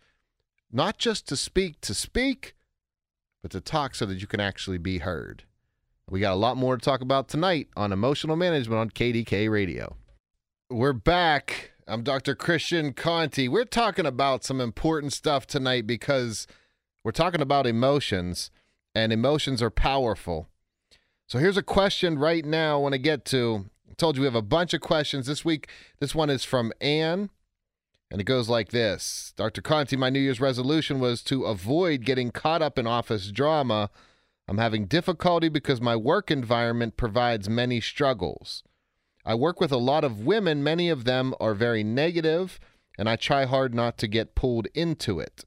not 0.72 1.00
just 1.00 1.28
to 1.30 1.36
speak 1.36 1.82
to 1.82 1.96
speak, 1.96 2.54
but 3.42 3.50
to 3.52 3.60
talk 3.60 3.96
so 3.96 4.06
that 4.06 4.22
you 4.22 4.28
can 4.28 4.40
actually 4.40 4.78
be 4.78 5.00
heard. 5.00 5.46
We 6.12 6.20
got 6.20 6.34
a 6.34 6.36
lot 6.36 6.58
more 6.58 6.78
to 6.78 6.84
talk 6.84 7.02
about 7.02 7.28
tonight 7.28 7.70
on 7.76 7.92
emotional 7.92 8.36
management 8.36 8.80
on 8.80 8.92
KDK 8.92 9.50
Radio. 9.50 9.96
We're 10.70 10.94
back. 10.94 11.72
I'm 11.88 12.04
Dr. 12.04 12.36
Christian 12.36 12.94
Conte. 12.94 13.48
We're 13.48 13.66
talking 13.66 14.06
about 14.06 14.44
some 14.44 14.62
important 14.62 15.12
stuff 15.12 15.48
tonight 15.48 15.88
because 15.88 16.46
we're 17.04 17.12
talking 17.12 17.42
about 17.42 17.66
emotions, 17.66 18.52
and 18.94 19.12
emotions 19.12 19.64
are 19.64 19.72
powerful. 19.72 20.48
So 21.26 21.40
here's 21.40 21.58
a 21.58 21.64
question 21.64 22.20
right 22.20 22.46
now 22.46 22.78
when 22.78 22.82
I 22.82 22.84
want 22.84 22.94
to 22.94 23.00
get 23.00 23.26
to. 23.26 23.66
Told 24.00 24.16
you 24.16 24.22
we 24.22 24.28
have 24.28 24.34
a 24.34 24.42
bunch 24.42 24.74
of 24.74 24.80
questions 24.80 25.28
this 25.28 25.44
week. 25.44 25.68
This 26.00 26.16
one 26.16 26.30
is 26.30 26.46
from 26.46 26.72
Anne, 26.80 27.30
and 28.10 28.22
it 28.22 28.24
goes 28.24 28.48
like 28.48 28.70
this 28.70 29.34
Dr. 29.36 29.62
Conte, 29.62 29.94
my 29.98 30.10
New 30.10 30.22
Year's 30.22 30.40
resolution 30.40 31.02
was 31.02 31.22
to 31.24 31.44
avoid 31.44 32.06
getting 32.06 32.32
caught 32.32 32.62
up 32.62 32.80
in 32.80 32.88
office 32.88 33.30
drama. 33.30 33.90
I'm 34.48 34.58
having 34.58 34.86
difficulty 34.86 35.50
because 35.50 35.82
my 35.82 35.98
work 35.98 36.32
environment 36.32 36.96
provides 36.96 37.50
many 37.50 37.82
struggles. 37.82 38.64
I 39.26 39.36
work 39.36 39.60
with 39.60 39.74
a 39.74 39.78
lot 39.78 40.06
of 40.06 40.26
women, 40.26 40.64
many 40.64 40.88
of 40.88 41.04
them 41.04 41.36
are 41.42 41.54
very 41.54 41.84
negative, 41.84 42.58
and 42.98 43.10
I 43.10 43.18
try 43.18 43.44
hard 43.44 43.76
not 43.76 43.98
to 43.98 44.08
get 44.08 44.34
pulled 44.34 44.68
into 44.74 45.20
it. 45.20 45.44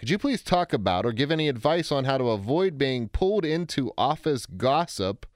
Could 0.00 0.10
you 0.10 0.18
please 0.18 0.42
talk 0.42 0.72
about 0.72 1.06
or 1.06 1.12
give 1.12 1.30
any 1.30 1.48
advice 1.48 1.92
on 1.92 2.06
how 2.06 2.18
to 2.18 2.30
avoid 2.30 2.76
being 2.76 3.08
pulled 3.08 3.44
into 3.44 3.92
office 3.96 4.46
gossip? 4.46 5.26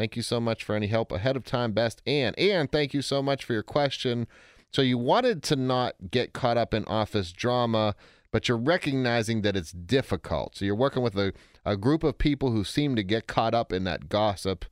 Thank 0.00 0.16
you 0.16 0.22
so 0.22 0.40
much 0.40 0.64
for 0.64 0.74
any 0.74 0.86
help 0.86 1.12
ahead 1.12 1.36
of 1.36 1.44
time, 1.44 1.72
best. 1.72 2.00
And 2.06 2.34
and 2.38 2.72
thank 2.72 2.94
you 2.94 3.02
so 3.02 3.22
much 3.22 3.44
for 3.44 3.52
your 3.52 3.62
question. 3.62 4.26
So 4.72 4.80
you 4.80 4.96
wanted 4.96 5.42
to 5.42 5.56
not 5.56 5.94
get 6.10 6.32
caught 6.32 6.56
up 6.56 6.72
in 6.72 6.86
office 6.86 7.32
drama, 7.32 7.94
but 8.32 8.48
you're 8.48 8.56
recognizing 8.56 9.42
that 9.42 9.56
it's 9.56 9.72
difficult. 9.72 10.56
So 10.56 10.64
you're 10.64 10.74
working 10.74 11.02
with 11.02 11.18
a, 11.18 11.34
a 11.66 11.76
group 11.76 12.02
of 12.02 12.16
people 12.16 12.50
who 12.50 12.64
seem 12.64 12.96
to 12.96 13.02
get 13.02 13.26
caught 13.26 13.52
up 13.52 13.74
in 13.74 13.84
that 13.84 14.08
gossip. 14.08 14.64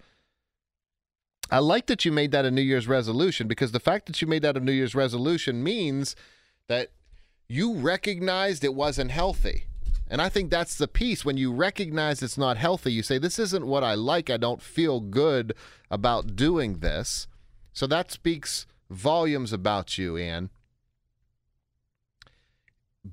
I 1.50 1.58
like 1.58 1.88
that 1.88 2.06
you 2.06 2.10
made 2.10 2.32
that 2.32 2.46
a 2.46 2.50
New 2.50 2.62
Year's 2.62 2.88
resolution 2.88 3.48
because 3.48 3.72
the 3.72 3.80
fact 3.80 4.06
that 4.06 4.22
you 4.22 4.26
made 4.26 4.40
that 4.44 4.56
a 4.56 4.60
New 4.60 4.72
Year's 4.72 4.94
resolution 4.94 5.62
means 5.62 6.16
that 6.68 6.92
you 7.48 7.74
recognized 7.74 8.64
it 8.64 8.72
wasn't 8.72 9.10
healthy. 9.10 9.66
And 10.10 10.22
I 10.22 10.28
think 10.28 10.50
that's 10.50 10.76
the 10.76 10.88
piece. 10.88 11.24
When 11.24 11.36
you 11.36 11.52
recognize 11.52 12.22
it's 12.22 12.38
not 12.38 12.56
healthy, 12.56 12.92
you 12.92 13.02
say, 13.02 13.18
This 13.18 13.38
isn't 13.38 13.66
what 13.66 13.84
I 13.84 13.94
like. 13.94 14.30
I 14.30 14.36
don't 14.36 14.62
feel 14.62 15.00
good 15.00 15.54
about 15.90 16.36
doing 16.36 16.78
this. 16.78 17.28
So 17.72 17.86
that 17.86 18.10
speaks 18.10 18.66
volumes 18.90 19.52
about 19.52 19.98
you, 19.98 20.16
Anne. 20.16 20.50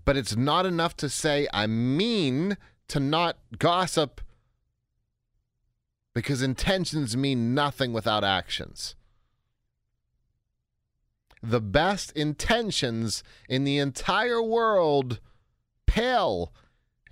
But 0.03 0.17
it's 0.17 0.35
not 0.35 0.65
enough 0.65 0.95
to 0.97 1.09
say, 1.09 1.47
I 1.53 1.67
mean 1.67 2.57
to 2.87 2.99
not 2.99 3.37
gossip 3.57 4.21
because 6.13 6.41
intentions 6.41 7.17
mean 7.17 7.53
nothing 7.53 7.91
without 7.93 8.23
actions 8.23 8.95
the 11.49 11.61
best 11.61 12.11
intentions 12.13 13.23
in 13.47 13.63
the 13.63 13.77
entire 13.77 14.41
world 14.41 15.19
pale 15.85 16.51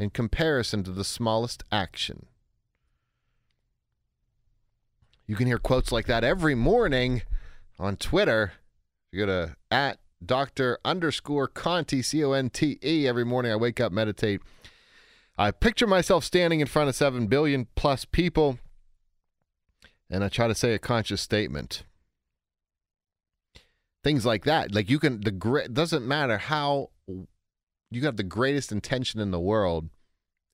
in 0.03 0.09
comparison 0.11 0.83
to 0.83 0.91
the 0.91 1.03
smallest 1.03 1.63
action. 1.71 2.27
You 5.25 5.35
can 5.35 5.47
hear 5.47 5.57
quotes 5.57 5.91
like 5.91 6.05
that 6.07 6.23
every 6.23 6.53
morning 6.53 7.23
on 7.79 7.95
Twitter. 7.95 8.53
You 9.11 9.25
go 9.25 9.25
to 9.25 9.55
at 9.71 9.99
Dr. 10.23 10.77
underscore 10.85 11.47
Conte, 11.47 12.01
C 12.01 12.23
O 12.23 12.33
N 12.33 12.49
T 12.49 12.77
E. 12.83 13.07
Every 13.07 13.25
morning 13.25 13.51
I 13.51 13.55
wake 13.55 13.79
up, 13.79 13.91
meditate. 13.91 14.41
I 15.37 15.51
picture 15.51 15.87
myself 15.87 16.23
standing 16.23 16.59
in 16.59 16.67
front 16.67 16.89
of 16.89 16.95
7 16.95 17.25
billion 17.27 17.67
plus 17.75 18.05
people, 18.05 18.59
and 20.09 20.23
I 20.23 20.29
try 20.29 20.47
to 20.47 20.53
say 20.53 20.73
a 20.73 20.79
conscious 20.79 21.21
statement 21.21 21.83
things 24.03 24.25
like 24.25 24.43
that. 24.43 24.73
Like 24.73 24.89
you 24.89 24.99
can 24.99 25.21
the 25.21 25.31
great 25.31 25.73
doesn't 25.73 26.05
matter 26.05 26.37
how 26.37 26.89
you 27.95 28.01
got 28.01 28.17
the 28.17 28.23
greatest 28.23 28.71
intention 28.71 29.19
in 29.19 29.31
the 29.31 29.39
world, 29.39 29.89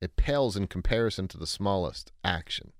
it 0.01 0.15
pales 0.15 0.55
in 0.55 0.67
comparison 0.67 1.27
to 1.29 1.37
the 1.37 1.47
smallest 1.47 2.11
action. 2.23 2.71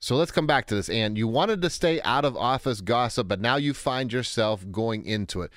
So 0.00 0.16
let's 0.16 0.30
come 0.30 0.46
back 0.46 0.66
to 0.66 0.74
this. 0.74 0.90
And 0.90 1.16
you 1.16 1.26
wanted 1.26 1.62
to 1.62 1.70
stay 1.70 2.00
out 2.02 2.24
of 2.24 2.36
office 2.36 2.80
gossip, 2.80 3.26
but 3.26 3.40
now 3.40 3.56
you 3.56 3.72
find 3.72 4.12
yourself 4.12 4.64
going 4.70 5.06
into 5.06 5.42
it. 5.42 5.50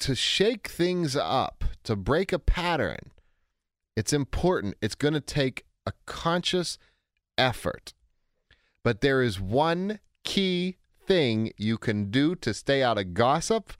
To 0.00 0.14
shake 0.14 0.68
things 0.68 1.16
up, 1.16 1.64
to 1.84 1.96
break 1.96 2.32
a 2.32 2.38
pattern, 2.38 3.10
it's 3.96 4.12
important. 4.12 4.76
It's 4.80 4.94
going 4.94 5.14
to 5.14 5.20
take 5.20 5.66
a 5.84 5.92
conscious 6.06 6.78
effort. 7.36 7.92
But 8.82 9.00
there 9.00 9.22
is 9.22 9.40
one 9.40 9.98
key 10.24 10.76
thing 11.04 11.52
you 11.56 11.76
can 11.78 12.10
do 12.10 12.34
to 12.36 12.54
stay 12.54 12.82
out 12.82 12.96
of 12.96 13.12
gossip, 13.14 13.72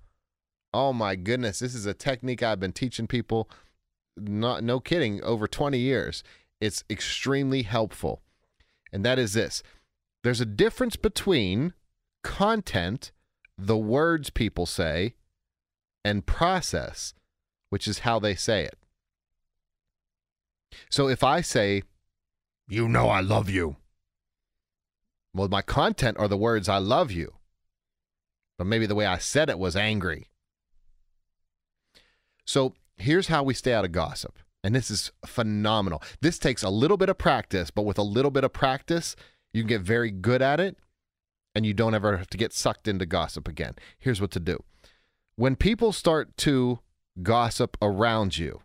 oh 0.72 0.92
my 0.92 1.16
goodness, 1.16 1.58
this 1.58 1.74
is 1.74 1.86
a 1.86 1.94
technique 1.94 2.42
I've 2.42 2.60
been 2.60 2.72
teaching 2.72 3.06
people, 3.06 3.48
not 4.16 4.62
no 4.62 4.80
kidding, 4.80 5.22
over 5.22 5.46
20 5.46 5.78
years. 5.78 6.22
It's 6.60 6.84
extremely 6.90 7.62
helpful. 7.62 8.22
And 8.92 9.04
that 9.04 9.18
is 9.18 9.34
this. 9.34 9.62
There's 10.24 10.40
a 10.40 10.46
difference 10.46 10.96
between 10.96 11.74
content, 12.24 13.12
the 13.56 13.76
words 13.76 14.30
people 14.30 14.66
say, 14.66 15.14
and 16.04 16.26
process, 16.26 17.14
which 17.70 17.86
is 17.86 18.00
how 18.00 18.18
they 18.18 18.34
say 18.34 18.64
it. 18.64 18.78
So 20.90 21.08
if 21.08 21.22
I 21.22 21.40
say, 21.40 21.82
You 22.68 22.88
know 22.88 23.08
I 23.08 23.20
love 23.20 23.48
you, 23.48 23.76
well, 25.34 25.48
my 25.48 25.62
content 25.62 26.18
are 26.18 26.28
the 26.28 26.36
words 26.36 26.68
I 26.68 26.78
love 26.78 27.12
you. 27.12 27.34
But 28.56 28.66
maybe 28.66 28.86
the 28.86 28.94
way 28.94 29.06
I 29.06 29.18
said 29.18 29.48
it 29.48 29.58
was 29.58 29.76
angry. 29.76 30.28
So 32.48 32.72
here's 32.96 33.26
how 33.26 33.42
we 33.42 33.52
stay 33.52 33.74
out 33.74 33.84
of 33.84 33.92
gossip. 33.92 34.38
And 34.64 34.74
this 34.74 34.90
is 34.90 35.12
phenomenal. 35.26 36.02
This 36.22 36.38
takes 36.38 36.62
a 36.62 36.70
little 36.70 36.96
bit 36.96 37.10
of 37.10 37.18
practice, 37.18 37.70
but 37.70 37.82
with 37.82 37.98
a 37.98 38.02
little 38.02 38.30
bit 38.30 38.42
of 38.42 38.54
practice, 38.54 39.14
you 39.52 39.60
can 39.60 39.68
get 39.68 39.82
very 39.82 40.10
good 40.10 40.40
at 40.40 40.58
it 40.58 40.78
and 41.54 41.66
you 41.66 41.74
don't 41.74 41.94
ever 41.94 42.16
have 42.16 42.30
to 42.30 42.38
get 42.38 42.54
sucked 42.54 42.88
into 42.88 43.04
gossip 43.04 43.48
again. 43.48 43.74
Here's 43.98 44.22
what 44.22 44.30
to 44.30 44.40
do 44.40 44.64
when 45.36 45.56
people 45.56 45.92
start 45.92 46.38
to 46.38 46.78
gossip 47.22 47.76
around 47.82 48.38
you 48.38 48.62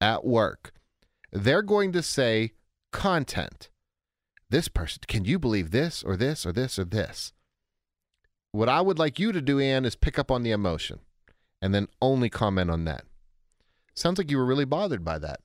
at 0.00 0.24
work, 0.24 0.72
they're 1.30 1.60
going 1.60 1.92
to 1.92 2.02
say 2.02 2.52
content 2.92 3.68
this 4.48 4.68
person, 4.68 5.02
can 5.06 5.26
you 5.26 5.38
believe 5.38 5.70
this 5.70 6.02
or 6.02 6.16
this 6.16 6.46
or 6.46 6.52
this 6.52 6.78
or 6.78 6.84
this? 6.84 7.34
What 8.52 8.70
I 8.70 8.80
would 8.80 8.98
like 8.98 9.18
you 9.18 9.32
to 9.32 9.42
do, 9.42 9.60
Anne, 9.60 9.84
is 9.84 9.96
pick 9.96 10.18
up 10.18 10.30
on 10.30 10.44
the 10.44 10.50
emotion 10.50 11.00
and 11.60 11.74
then 11.74 11.88
only 12.00 12.30
comment 12.30 12.70
on 12.70 12.86
that. 12.86 13.04
Sounds 13.98 14.18
like 14.18 14.30
you 14.30 14.38
were 14.38 14.46
really 14.46 14.64
bothered 14.64 15.04
by 15.04 15.18
that. 15.18 15.40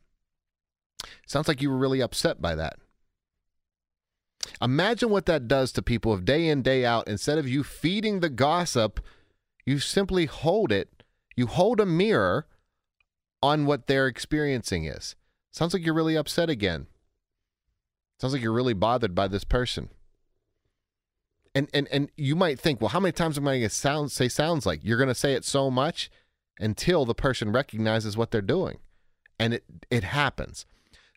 Sounds 1.25 1.47
like 1.47 1.61
you 1.61 1.71
were 1.71 1.77
really 1.77 2.01
upset 2.01 2.41
by 2.41 2.53
that. 2.55 2.77
Imagine 4.61 5.09
what 5.09 5.25
that 5.25 5.47
does 5.47 5.71
to 5.71 5.81
people 5.81 6.13
if 6.13 6.23
day 6.23 6.47
in, 6.47 6.61
day 6.61 6.85
out, 6.85 7.07
instead 7.07 7.37
of 7.37 7.47
you 7.47 7.63
feeding 7.63 8.19
the 8.19 8.29
gossip, 8.29 8.99
you 9.65 9.79
simply 9.79 10.25
hold 10.25 10.71
it, 10.71 11.03
you 11.35 11.47
hold 11.47 11.79
a 11.79 11.85
mirror 11.85 12.45
on 13.41 13.65
what 13.65 13.87
they're 13.87 14.07
experiencing 14.07 14.85
is. 14.85 15.15
Sounds 15.51 15.73
like 15.73 15.85
you're 15.85 15.95
really 15.95 16.15
upset 16.15 16.49
again. 16.49 16.87
Sounds 18.19 18.33
like 18.33 18.43
you're 18.43 18.53
really 18.53 18.73
bothered 18.73 19.15
by 19.15 19.27
this 19.27 19.43
person. 19.43 19.89
And 21.55 21.69
and 21.73 21.87
and 21.91 22.09
you 22.17 22.35
might 22.35 22.59
think, 22.59 22.81
well, 22.81 22.89
how 22.89 22.99
many 22.99 23.11
times 23.11 23.37
am 23.37 23.47
I 23.47 23.59
to 23.59 23.69
sound 23.69 24.11
say 24.11 24.27
sounds 24.27 24.65
like? 24.65 24.79
You're 24.83 24.97
to 25.07 25.15
say 25.15 25.33
it 25.33 25.45
so 25.45 25.69
much 25.69 26.09
until 26.59 27.05
the 27.05 27.15
person 27.15 27.51
recognizes 27.51 28.17
what 28.17 28.31
they're 28.31 28.41
doing, 28.41 28.79
and 29.39 29.53
it 29.53 29.63
it 29.89 30.03
happens. 30.03 30.65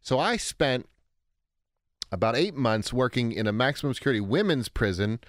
So 0.03 0.19
I 0.19 0.37
spent 0.37 0.89
about 2.13 2.37
eight 2.37 2.55
months 2.55 2.93
working 2.93 3.33
in 3.33 3.47
a 3.47 3.53
maximum 3.53 3.93
security 3.95 4.21
women's 4.21 4.69
prison 4.69 5.21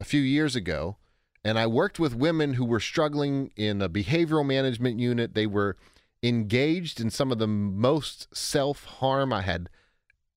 a 0.00 0.04
few 0.04 0.20
years 0.20 0.56
ago, 0.56 0.96
and 1.44 1.58
I 1.58 1.66
worked 1.66 1.98
with 1.98 2.14
women 2.14 2.54
who 2.54 2.64
were 2.64 2.80
struggling 2.80 3.52
in 3.56 3.80
a 3.80 3.88
behavioral 3.88 4.44
management 4.44 4.98
unit. 4.98 5.34
They 5.34 5.46
were 5.46 5.76
engaged 6.22 7.00
in 7.00 7.10
some 7.10 7.30
of 7.30 7.38
the 7.38 7.46
most 7.46 8.34
self 8.36 8.84
harm 8.84 9.32
I 9.32 9.42
had 9.42 9.68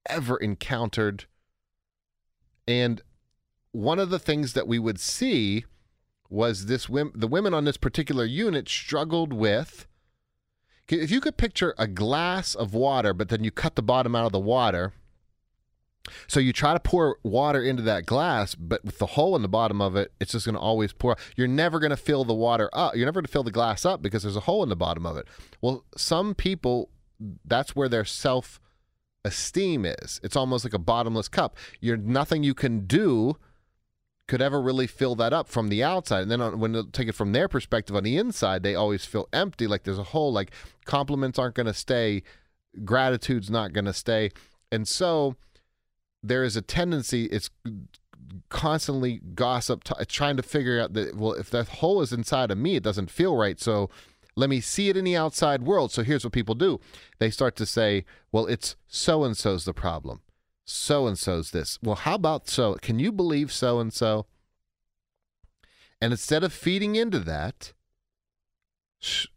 ever 0.07 0.37
encountered. 0.37 1.25
And 2.67 3.01
one 3.71 3.99
of 3.99 4.09
the 4.09 4.19
things 4.19 4.53
that 4.53 4.67
we 4.67 4.79
would 4.79 4.99
see 4.99 5.65
was 6.29 6.67
this 6.67 6.87
the 6.87 7.27
women 7.27 7.53
on 7.53 7.65
this 7.65 7.77
particular 7.77 8.25
unit 8.25 8.69
struggled 8.69 9.33
with 9.33 9.87
if 10.87 11.11
you 11.11 11.21
could 11.21 11.37
picture 11.37 11.75
a 11.77 11.87
glass 11.87 12.55
of 12.55 12.73
water 12.73 13.13
but 13.13 13.29
then 13.29 13.43
you 13.43 13.51
cut 13.51 13.75
the 13.75 13.81
bottom 13.81 14.15
out 14.15 14.25
of 14.25 14.31
the 14.31 14.39
water 14.39 14.93
So 16.27 16.39
you 16.39 16.53
try 16.53 16.73
to 16.73 16.79
pour 16.79 17.17
water 17.23 17.61
into 17.61 17.83
that 17.83 18.05
glass, 18.05 18.55
but 18.55 18.83
with 18.83 18.99
the 18.99 19.05
hole 19.05 19.35
in 19.35 19.41
the 19.41 19.47
bottom 19.47 19.81
of 19.81 19.95
it, 19.95 20.11
it's 20.19 20.31
just 20.31 20.45
going 20.45 20.55
to 20.55 20.61
always 20.61 20.93
pour. 20.93 21.17
You're 21.35 21.47
never 21.47 21.79
going 21.79 21.91
to 21.91 21.97
fill 21.97 22.23
the 22.23 22.33
water 22.33 22.69
up. 22.73 22.95
You're 22.95 23.05
never 23.05 23.19
going 23.19 23.25
to 23.25 23.31
fill 23.31 23.43
the 23.43 23.51
glass 23.51 23.85
up 23.85 24.01
because 24.01 24.23
there's 24.23 24.35
a 24.35 24.41
hole 24.41 24.63
in 24.63 24.69
the 24.69 24.75
bottom 24.75 25.05
of 25.05 25.17
it. 25.17 25.27
Well, 25.61 25.85
some 25.95 26.35
people, 26.35 26.89
that's 27.45 27.75
where 27.75 27.89
their 27.89 28.05
self 28.05 28.59
esteem 29.25 29.85
is. 29.85 30.19
It's 30.23 30.35
almost 30.35 30.63
like 30.63 30.73
a 30.73 30.79
bottomless 30.79 31.27
cup. 31.27 31.57
You're 31.79 31.97
nothing 31.97 32.43
you 32.43 32.53
can 32.53 32.85
do 32.85 33.37
could 34.29 34.41
ever 34.41 34.61
really 34.61 34.87
fill 34.87 35.15
that 35.15 35.33
up 35.33 35.49
from 35.49 35.67
the 35.67 35.83
outside. 35.83 36.21
And 36.21 36.31
then 36.31 36.39
on, 36.39 36.59
when 36.59 36.71
they 36.71 36.83
take 36.83 37.09
it 37.09 37.15
from 37.15 37.33
their 37.33 37.49
perspective 37.49 37.95
on 37.95 38.03
the 38.03 38.15
inside, 38.15 38.63
they 38.63 38.75
always 38.75 39.03
feel 39.03 39.27
empty, 39.33 39.67
like 39.67 39.83
there's 39.83 39.97
a 39.97 40.03
hole, 40.03 40.31
like 40.31 40.51
compliments 40.85 41.39
aren't 41.39 41.55
going 41.55 41.65
to 41.65 41.73
stay, 41.73 42.21
gratitude's 42.85 43.49
not 43.49 43.73
going 43.73 43.85
to 43.85 43.93
stay. 43.93 44.29
And 44.71 44.87
so 44.87 45.35
there 46.21 46.43
is 46.43 46.55
a 46.55 46.61
tendency, 46.61 47.25
it's 47.25 47.49
constantly 48.49 49.19
gossip, 49.33 49.83
t- 49.83 50.05
trying 50.05 50.37
to 50.37 50.43
figure 50.43 50.79
out 50.79 50.93
that, 50.93 51.17
well, 51.17 51.33
if 51.33 51.49
that 51.49 51.67
hole 51.67 51.99
is 52.01 52.13
inside 52.13 52.51
of 52.51 52.57
me, 52.59 52.75
it 52.75 52.83
doesn't 52.83 53.09
feel 53.09 53.35
right. 53.35 53.59
So 53.59 53.89
let 54.35 54.49
me 54.49 54.61
see 54.61 54.89
it 54.89 54.95
in 54.95 55.05
the 55.05 55.17
outside 55.17 55.63
world. 55.63 55.91
So 55.91 56.03
here's 56.03 56.23
what 56.23 56.33
people 56.33 56.55
do 56.55 56.79
they 57.17 57.31
start 57.31 57.55
to 57.55 57.65
say, 57.65 58.05
well, 58.31 58.45
it's 58.45 58.75
so 58.87 59.23
and 59.23 59.35
so's 59.35 59.65
the 59.65 59.73
problem. 59.73 60.21
So 60.69 61.07
and 61.07 61.17
so's 61.17 61.49
this. 61.49 61.79
Well, 61.81 61.95
how 61.95 62.13
about 62.15 62.47
so? 62.47 62.75
Can 62.75 62.99
you 62.99 63.11
believe 63.11 63.51
so 63.51 63.79
and 63.79 63.91
so? 63.91 64.27
And 65.99 66.13
instead 66.13 66.43
of 66.43 66.53
feeding 66.53 66.95
into 66.95 67.19
that, 67.19 67.73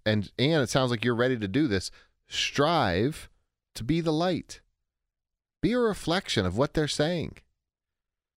and 0.04 0.30
and 0.38 0.62
it 0.62 0.68
sounds 0.68 0.90
like 0.90 1.04
you're 1.04 1.14
ready 1.14 1.38
to 1.38 1.48
do 1.48 1.66
this, 1.66 1.90
strive 2.28 3.30
to 3.74 3.82
be 3.82 4.02
the 4.02 4.12
light. 4.12 4.60
Be 5.62 5.72
a 5.72 5.78
reflection 5.78 6.44
of 6.44 6.58
what 6.58 6.74
they're 6.74 6.86
saying. 6.86 7.38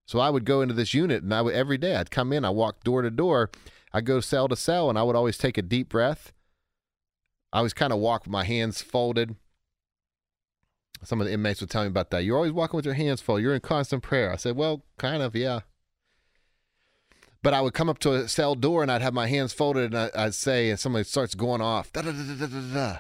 So 0.08 0.20
I 0.20 0.30
would 0.30 0.46
go 0.46 0.62
into 0.62 0.74
this 0.74 0.94
unit 0.94 1.22
and 1.22 1.34
I 1.34 1.42
would 1.42 1.54
every 1.54 1.78
day 1.78 1.98
I'd 1.98 2.12
come 2.12 2.32
in, 2.32 2.46
I 2.46 2.52
walk 2.52 2.84
door 2.84 3.02
to 3.02 3.10
door, 3.10 3.50
I'd 3.92 4.06
go 4.06 4.22
cell 4.22 4.48
to 4.48 4.56
cell, 4.56 4.90
and 4.90 4.98
I 4.98 5.04
would 5.04 5.16
always 5.16 5.38
take 5.38 5.58
a 5.58 5.62
deep 5.62 5.90
breath. 5.90 6.32
I 7.52 7.58
always 7.58 7.74
kind 7.74 7.92
of 7.92 8.00
walk 8.00 8.24
with 8.24 8.32
my 8.32 8.46
hands 8.46 8.82
folded. 8.82 9.36
Some 11.06 11.22
of 11.22 11.28
the 11.28 11.34
inmates 11.34 11.62
would 11.62 11.70
tell 11.70 11.84
me 11.84 11.88
about 11.88 12.12
that. 12.12 12.24
You're 12.24 12.38
always 12.38 12.52
walking 12.52 12.78
with 12.78 12.86
your 12.86 12.96
hands 12.96 13.22
folded. 13.22 13.44
You're 13.44 13.56
in 13.56 13.62
constant 13.62 14.04
prayer. 14.04 14.32
I 14.32 14.36
said, 14.36 14.56
Well, 14.56 14.84
kind 14.98 15.22
of, 15.22 15.36
yeah. 15.36 15.62
But 17.42 17.54
I 17.54 17.62
would 17.62 17.76
come 17.76 17.90
up 17.90 18.00
to 18.00 18.14
a 18.14 18.28
cell 18.28 18.56
door 18.56 18.82
and 18.82 18.92
I'd 18.92 19.04
have 19.04 19.14
my 19.14 19.28
hands 19.28 19.54
folded 19.54 19.94
and 19.94 20.12
I, 20.16 20.26
would 20.26 20.34
say, 20.34 20.72
and 20.72 20.80
somebody 20.80 21.04
starts 21.04 21.36
going 21.36 21.62
off. 21.62 21.94
Da, 21.94 22.02
da, 22.02 22.12
da, 22.12 22.98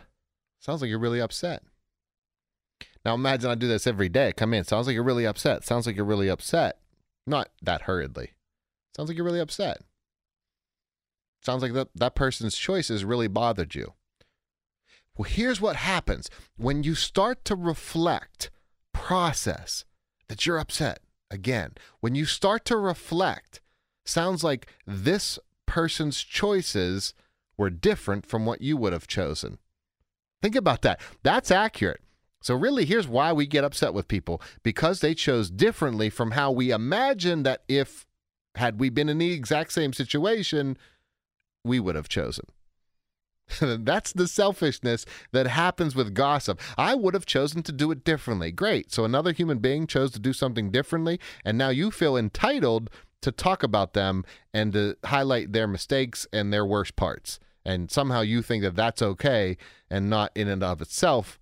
Sounds 0.60 0.82
like 0.82 0.90
you're 0.90 1.00
really 1.00 1.20
upset. 1.20 1.64
Now 3.04 3.16
imagine 3.16 3.50
I 3.50 3.56
do 3.56 3.68
this 3.68 3.88
every 3.88 4.10
day. 4.10 4.34
Come 4.34 4.54
in. 4.54 4.64
Sounds 4.64 4.86
like 4.86 4.94
you're 4.94 5.04
really 5.04 5.26
upset. 5.26 5.64
Sounds 5.64 5.88
like 5.88 5.96
you're 5.96 6.06
really 6.06 6.30
upset. 6.30 6.78
Not 7.26 7.50
that 7.62 7.84
hurriedly. 7.84 8.34
Sounds 8.96 9.10
like 9.10 9.18
you're 9.18 9.26
really 9.26 9.40
upset. 9.40 9.82
Sounds 11.44 11.62
like 11.62 11.74
that, 11.74 11.90
that 11.96 12.16
person's 12.16 12.58
choices 12.58 13.06
really 13.06 13.28
bothered 13.28 13.76
you. 13.76 13.94
Well, 15.18 15.30
here's 15.30 15.62
what 15.62 15.78
happens 15.78 16.30
when 16.58 16.84
you 16.84 16.96
start 16.96 17.46
to 17.46 17.56
reflect, 17.56 18.52
process 18.94 19.86
that 20.28 20.46
you're 20.46 20.58
upset. 20.58 21.00
Again, 21.32 21.72
when 22.02 22.16
you 22.16 22.26
start 22.26 22.66
to 22.66 22.78
reflect, 22.78 23.62
sounds 24.06 24.44
like 24.44 24.68
this 24.86 25.40
person's 25.66 26.22
choices 26.22 27.14
were 27.58 27.70
different 27.70 28.26
from 28.26 28.46
what 28.46 28.62
you 28.62 28.78
would 28.78 28.94
have 28.94 29.08
chosen. 29.08 29.58
Think 30.42 30.56
about 30.56 30.82
that. 30.84 31.00
That's 31.24 31.50
accurate. 31.50 32.02
So, 32.42 32.54
really, 32.54 32.86
here's 32.86 33.08
why 33.08 33.34
we 33.34 33.48
get 33.48 33.64
upset 33.64 33.94
with 33.94 34.08
people 34.08 34.40
because 34.62 35.00
they 35.00 35.16
chose 35.16 35.50
differently 35.50 36.12
from 36.12 36.32
how 36.32 36.52
we 36.52 36.70
imagine 36.70 37.42
that 37.44 37.64
if, 37.68 38.06
had 38.54 38.80
we 38.80 38.90
been 38.90 39.10
in 39.10 39.18
the 39.18 39.32
exact 39.32 39.72
same 39.72 39.94
situation, 39.94 40.78
we 41.64 41.80
would 41.80 41.96
have 41.96 42.08
chosen. 42.08 42.46
That's 43.60 44.12
the 44.12 44.28
selfishness 44.28 45.06
that 45.32 45.48
happens 45.48 45.96
with 45.96 46.14
gossip. 46.14 46.60
I 46.78 46.96
would 46.96 47.14
have 47.14 47.26
chosen 47.26 47.64
to 47.64 47.72
do 47.72 47.92
it 47.92 48.04
differently. 48.04 48.52
Great. 48.52 48.92
So, 48.92 49.06
another 49.06 49.32
human 49.32 49.60
being 49.60 49.88
chose 49.88 50.12
to 50.12 50.20
do 50.20 50.34
something 50.34 50.72
differently, 50.72 51.20
and 51.44 51.58
now 51.58 51.70
you 51.70 51.92
feel 51.92 52.18
entitled 52.18 52.90
to 53.22 53.32
talk 53.32 53.64
about 53.64 53.94
them 53.94 54.24
and 54.54 54.74
to 54.74 54.98
highlight 55.06 55.54
their 55.54 55.68
mistakes 55.68 56.28
and 56.32 56.52
their 56.52 56.66
worst 56.66 56.96
parts. 56.96 57.40
And 57.66 57.90
somehow 57.90 58.22
you 58.22 58.42
think 58.42 58.64
that 58.64 58.76
that's 58.76 59.02
okay 59.02 59.58
and 59.90 60.10
not 60.10 60.32
in 60.36 60.48
and 60.48 60.64
of 60.64 60.82
itself 60.82 61.40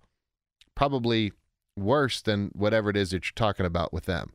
probably 0.74 1.32
worse 1.76 2.22
than 2.22 2.50
whatever 2.54 2.90
it 2.90 2.96
is 2.96 3.10
that 3.10 3.24
you're 3.24 3.32
talking 3.34 3.66
about 3.66 3.92
with 3.92 4.06
them. 4.06 4.32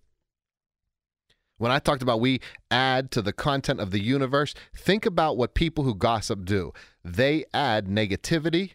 When 1.57 1.71
I 1.71 1.79
talked 1.79 2.01
about 2.01 2.21
we 2.21 2.39
add 2.71 3.11
to 3.11 3.21
the 3.21 3.33
content 3.33 3.81
of 3.81 3.91
the 3.91 3.99
universe, 3.99 4.53
think 4.73 5.05
about 5.05 5.35
what 5.35 5.55
people 5.55 5.83
who 5.83 5.93
gossip 5.93 6.45
do. 6.45 6.71
They 7.09 7.45
add 7.53 7.87
negativity, 7.87 8.73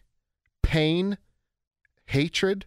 pain, 0.62 1.18
hatred, 2.06 2.66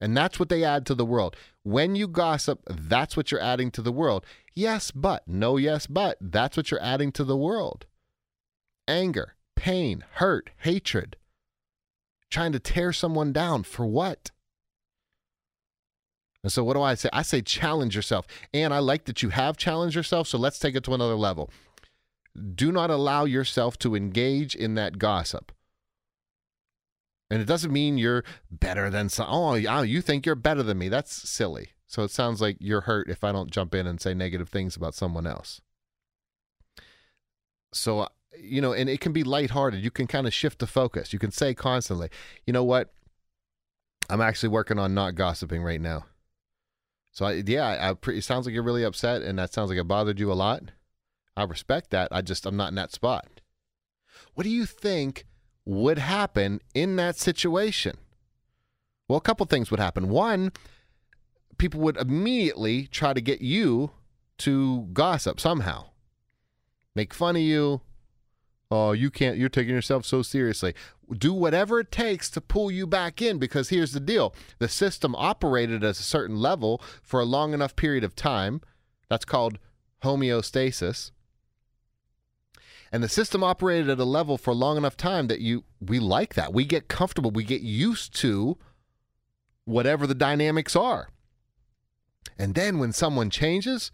and 0.00 0.16
that's 0.16 0.38
what 0.38 0.48
they 0.48 0.64
add 0.64 0.86
to 0.86 0.94
the 0.94 1.06
world. 1.06 1.34
When 1.62 1.96
you 1.96 2.06
gossip, 2.08 2.60
that's 2.68 3.16
what 3.16 3.30
you're 3.30 3.40
adding 3.40 3.70
to 3.72 3.82
the 3.82 3.92
world. 3.92 4.24
Yes, 4.54 4.90
but, 4.90 5.26
no, 5.26 5.56
yes, 5.56 5.86
but, 5.86 6.18
that's 6.20 6.56
what 6.56 6.70
you're 6.70 6.82
adding 6.82 7.12
to 7.12 7.24
the 7.24 7.36
world. 7.36 7.86
Anger, 8.86 9.34
pain, 9.56 10.04
hurt, 10.14 10.50
hatred 10.58 11.16
trying 12.30 12.52
to 12.52 12.58
tear 12.58 12.92
someone 12.92 13.32
down 13.32 13.62
for 13.62 13.86
what? 13.86 14.30
And 16.42 16.52
so, 16.52 16.62
what 16.62 16.74
do 16.74 16.82
I 16.82 16.94
say? 16.94 17.08
I 17.12 17.22
say 17.22 17.42
challenge 17.42 17.96
yourself. 17.96 18.26
And 18.54 18.72
I 18.72 18.78
like 18.78 19.06
that 19.06 19.22
you 19.22 19.30
have 19.30 19.56
challenged 19.56 19.96
yourself. 19.96 20.28
So, 20.28 20.38
let's 20.38 20.58
take 20.58 20.76
it 20.76 20.84
to 20.84 20.94
another 20.94 21.16
level. 21.16 21.50
Do 22.54 22.72
not 22.72 22.90
allow 22.90 23.24
yourself 23.24 23.78
to 23.78 23.94
engage 23.94 24.54
in 24.54 24.74
that 24.74 24.98
gossip. 24.98 25.52
And 27.30 27.42
it 27.42 27.46
doesn't 27.46 27.72
mean 27.72 27.98
you're 27.98 28.24
better 28.50 28.88
than 28.88 29.08
some. 29.08 29.26
Oh, 29.28 29.54
you 29.54 30.00
think 30.00 30.24
you're 30.24 30.34
better 30.34 30.62
than 30.62 30.78
me. 30.78 30.88
That's 30.88 31.12
silly. 31.12 31.70
So, 31.86 32.02
it 32.02 32.10
sounds 32.10 32.40
like 32.40 32.56
you're 32.60 32.82
hurt 32.82 33.08
if 33.08 33.24
I 33.24 33.32
don't 33.32 33.50
jump 33.50 33.74
in 33.74 33.86
and 33.86 34.00
say 34.00 34.14
negative 34.14 34.48
things 34.48 34.76
about 34.76 34.94
someone 34.94 35.26
else. 35.26 35.60
So, 37.72 38.00
uh, 38.00 38.08
you 38.38 38.60
know, 38.60 38.72
and 38.72 38.88
it 38.88 39.00
can 39.00 39.12
be 39.12 39.24
lighthearted. 39.24 39.82
You 39.82 39.90
can 39.90 40.06
kind 40.06 40.26
of 40.26 40.34
shift 40.34 40.58
the 40.58 40.66
focus. 40.66 41.12
You 41.12 41.18
can 41.18 41.30
say 41.30 41.54
constantly, 41.54 42.08
you 42.46 42.52
know 42.52 42.64
what? 42.64 42.92
I'm 44.10 44.20
actually 44.20 44.50
working 44.50 44.78
on 44.78 44.94
not 44.94 45.14
gossiping 45.14 45.62
right 45.62 45.80
now. 45.80 46.06
So 47.12 47.26
I, 47.26 47.42
yeah, 47.46 47.66
I, 47.66 47.90
I, 47.90 47.94
it 48.10 48.22
sounds 48.22 48.46
like 48.46 48.54
you're 48.54 48.62
really 48.62 48.84
upset, 48.84 49.22
and 49.22 49.38
that 49.38 49.52
sounds 49.52 49.70
like 49.70 49.78
it 49.78 49.88
bothered 49.88 50.20
you 50.20 50.32
a 50.32 50.34
lot. 50.34 50.62
I 51.38 51.44
respect 51.44 51.90
that. 51.90 52.08
I 52.10 52.22
just 52.22 52.46
I'm 52.46 52.56
not 52.56 52.70
in 52.70 52.74
that 52.74 52.92
spot. 52.92 53.40
What 54.34 54.44
do 54.44 54.50
you 54.50 54.66
think 54.66 55.26
would 55.64 55.98
happen 55.98 56.60
in 56.74 56.96
that 56.96 57.16
situation? 57.16 57.98
Well, 59.06 59.18
a 59.18 59.22
couple 59.22 59.46
things 59.46 59.70
would 59.70 59.80
happen. 59.80 60.08
One, 60.08 60.52
people 61.56 61.80
would 61.80 61.96
immediately 61.96 62.86
try 62.86 63.12
to 63.12 63.20
get 63.20 63.40
you 63.40 63.92
to 64.38 64.88
gossip 64.92 65.40
somehow, 65.40 65.86
make 66.94 67.12
fun 67.14 67.36
of 67.36 67.42
you, 67.42 67.80
Oh, 68.70 68.92
you 68.92 69.10
can't, 69.10 69.38
you're 69.38 69.48
taking 69.48 69.74
yourself 69.74 70.04
so 70.04 70.20
seriously. 70.20 70.74
Do 71.10 71.32
whatever 71.32 71.80
it 71.80 71.90
takes 71.90 72.28
to 72.30 72.40
pull 72.40 72.70
you 72.70 72.86
back 72.86 73.22
in 73.22 73.38
because 73.38 73.70
here's 73.70 73.92
the 73.92 74.00
deal 74.00 74.34
the 74.58 74.68
system 74.68 75.14
operated 75.16 75.82
at 75.82 75.90
a 75.90 75.94
certain 75.94 76.36
level 76.36 76.82
for 77.02 77.20
a 77.20 77.24
long 77.24 77.54
enough 77.54 77.76
period 77.76 78.04
of 78.04 78.14
time. 78.14 78.60
That's 79.08 79.24
called 79.24 79.58
homeostasis. 80.04 81.12
And 82.90 83.02
the 83.02 83.08
system 83.08 83.44
operated 83.44 83.90
at 83.90 83.98
a 83.98 84.04
level 84.04 84.38
for 84.38 84.54
long 84.54 84.76
enough 84.76 84.96
time 84.96 85.26
that 85.26 85.40
you 85.40 85.64
we 85.80 85.98
like 85.98 86.34
that. 86.34 86.52
We 86.52 86.64
get 86.64 86.88
comfortable. 86.88 87.30
We 87.30 87.44
get 87.44 87.60
used 87.60 88.14
to 88.16 88.56
whatever 89.64 90.06
the 90.06 90.14
dynamics 90.14 90.74
are. 90.74 91.10
And 92.38 92.54
then 92.54 92.78
when 92.78 92.92
someone 92.92 93.30
changes, 93.30 93.90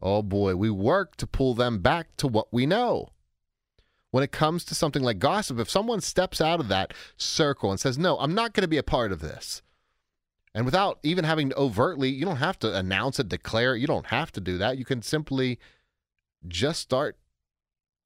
oh 0.00 0.22
boy, 0.22 0.56
we 0.56 0.70
work 0.70 1.16
to 1.16 1.26
pull 1.26 1.54
them 1.54 1.80
back 1.80 2.16
to 2.18 2.26
what 2.26 2.52
we 2.52 2.64
know 2.64 3.10
when 4.10 4.24
it 4.24 4.32
comes 4.32 4.64
to 4.64 4.74
something 4.74 5.02
like 5.02 5.18
gossip, 5.18 5.58
if 5.58 5.70
someone 5.70 6.00
steps 6.00 6.40
out 6.40 6.60
of 6.60 6.68
that 6.68 6.92
circle 7.16 7.70
and 7.70 7.78
says, 7.78 7.98
No, 7.98 8.18
I'm 8.18 8.34
not 8.34 8.52
going 8.52 8.62
to 8.62 8.68
be 8.68 8.76
a 8.76 8.82
part 8.82 9.12
of 9.12 9.20
this, 9.20 9.62
and 10.54 10.64
without 10.64 10.98
even 11.02 11.24
having 11.24 11.50
to 11.50 11.56
overtly, 11.56 12.08
you 12.08 12.24
don't 12.24 12.36
have 12.36 12.58
to 12.60 12.76
announce 12.76 13.20
it, 13.20 13.28
declare 13.28 13.76
it, 13.76 13.80
you 13.80 13.86
don't 13.86 14.06
have 14.06 14.32
to 14.32 14.40
do 14.40 14.58
that. 14.58 14.78
You 14.78 14.84
can 14.84 15.02
simply 15.02 15.58
just 16.48 16.80
start 16.80 17.16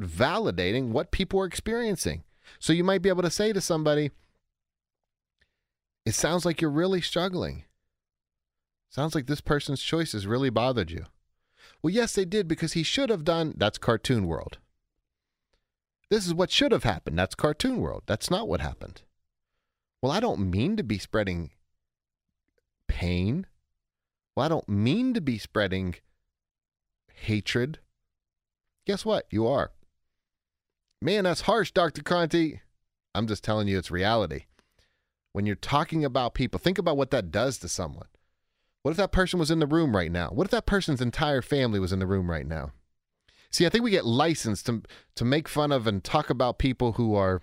validating 0.00 0.88
what 0.88 1.10
people 1.10 1.40
are 1.40 1.46
experiencing. 1.46 2.24
So 2.58 2.72
you 2.72 2.84
might 2.84 3.02
be 3.02 3.08
able 3.08 3.22
to 3.22 3.30
say 3.30 3.52
to 3.52 3.60
somebody, 3.60 4.10
It 6.04 6.14
sounds 6.14 6.44
like 6.44 6.60
you're 6.60 6.70
really 6.70 7.00
struggling. 7.00 7.64
Sounds 8.90 9.14
like 9.14 9.26
this 9.26 9.40
person's 9.40 9.82
choices 9.82 10.26
really 10.26 10.50
bothered 10.50 10.90
you. 10.90 11.06
Well, 11.82 11.92
yes, 11.92 12.14
they 12.14 12.24
did 12.24 12.46
because 12.46 12.74
he 12.74 12.82
should 12.82 13.10
have 13.10 13.24
done 13.24 13.54
that's 13.56 13.78
cartoon 13.78 14.26
world. 14.26 14.58
This 16.10 16.26
is 16.26 16.34
what 16.34 16.50
should 16.50 16.72
have 16.72 16.84
happened. 16.84 17.18
That's 17.18 17.34
cartoon 17.34 17.80
world. 17.80 18.04
That's 18.06 18.30
not 18.30 18.46
what 18.46 18.60
happened. 18.60 19.02
Well, 20.00 20.12
I 20.12 20.20
don't 20.20 20.50
mean 20.50 20.76
to 20.76 20.82
be 20.82 20.98
spreading 20.98 21.50
pain 22.86 23.46
well, 24.34 24.46
I 24.46 24.48
don't 24.48 24.68
mean 24.68 25.14
to 25.14 25.20
be 25.20 25.38
spreading 25.38 25.96
hatred. 27.14 27.78
Guess 28.86 29.04
what? 29.04 29.26
You 29.30 29.46
are. 29.46 29.70
Man, 31.04 31.24
that's 31.24 31.42
harsh, 31.42 31.70
Dr. 31.70 32.02
Conte. 32.02 32.60
I'm 33.14 33.26
just 33.26 33.44
telling 33.44 33.68
you 33.68 33.76
it's 33.76 33.90
reality. 33.90 34.46
When 35.34 35.44
you're 35.44 35.54
talking 35.54 36.02
about 36.02 36.32
people, 36.32 36.58
think 36.58 36.78
about 36.78 36.96
what 36.96 37.10
that 37.10 37.30
does 37.30 37.58
to 37.58 37.68
someone. 37.68 38.06
What 38.80 38.92
if 38.92 38.96
that 38.96 39.12
person 39.12 39.38
was 39.38 39.50
in 39.50 39.58
the 39.58 39.66
room 39.66 39.94
right 39.94 40.10
now? 40.10 40.28
What 40.28 40.46
if 40.46 40.50
that 40.52 40.64
person's 40.64 41.02
entire 41.02 41.42
family 41.42 41.78
was 41.78 41.92
in 41.92 41.98
the 41.98 42.06
room 42.06 42.30
right 42.30 42.46
now? 42.46 42.72
See, 43.50 43.66
I 43.66 43.68
think 43.68 43.84
we 43.84 43.90
get 43.90 44.06
licensed 44.06 44.64
to 44.64 44.80
to 45.16 45.26
make 45.26 45.46
fun 45.46 45.72
of 45.72 45.86
and 45.86 46.02
talk 46.02 46.30
about 46.30 46.58
people 46.58 46.92
who 46.92 47.14
are 47.14 47.42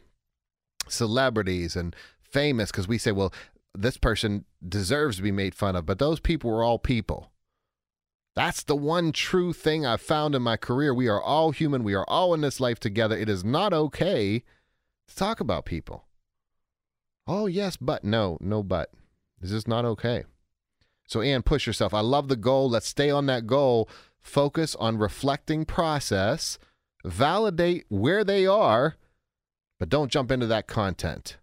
celebrities 0.88 1.76
and 1.76 1.96
famous 2.20 2.72
because 2.72 2.88
we 2.88 2.98
say, 2.98 3.12
well, 3.12 3.32
this 3.76 3.98
person 3.98 4.46
deserves 4.68 5.18
to 5.18 5.22
be 5.22 5.32
made 5.32 5.54
fun 5.54 5.76
of, 5.76 5.86
but 5.86 6.00
those 6.00 6.20
people 6.20 6.50
were 6.50 6.64
all 6.64 6.80
people. 6.80 7.31
That's 8.36 8.64
the 8.64 8.76
one 8.76 9.12
true 9.12 9.52
thing 9.52 9.86
I've 9.86 10.02
found 10.02 10.36
in 10.36 10.42
my 10.42 10.56
career. 10.56 10.94
We 10.94 11.08
are 11.08 11.22
all 11.22 11.52
human. 11.52 11.84
We 11.84 11.94
are 11.94 12.06
all 12.08 12.34
in 12.34 12.42
this 12.42 12.60
life 12.60 12.80
together. 12.80 13.18
It 13.18 13.28
is 13.28 13.44
not 13.44 13.74
okay 13.74 14.44
to 15.08 15.16
talk 15.16 15.40
about 15.40 15.66
people. 15.66 16.06
Oh, 17.28 17.46
yes, 17.46 17.78
but 17.78 18.04
no, 18.04 18.38
no, 18.40 18.64
but. 18.64 18.92
This 19.40 19.52
is 19.52 19.68
not 19.68 19.86
okay. 19.86 20.24
So, 21.08 21.22
Anne, 21.22 21.42
push 21.42 21.68
yourself. 21.68 21.94
I 21.94 22.00
love 22.00 22.30
the 22.30 22.36
goal. 22.36 22.70
Let's 22.70 22.88
stay 22.88 23.10
on 23.10 23.26
that 23.26 23.48
goal. 23.48 23.90
Focus 24.22 24.76
on 24.76 24.98
reflecting 24.98 25.66
process, 25.66 26.58
validate 27.04 27.86
where 27.90 28.24
they 28.24 28.46
are, 28.46 28.96
but 29.80 29.90
don't 29.90 30.12
jump 30.12 30.32
into 30.32 30.46
that 30.48 30.68
content. 30.68 31.38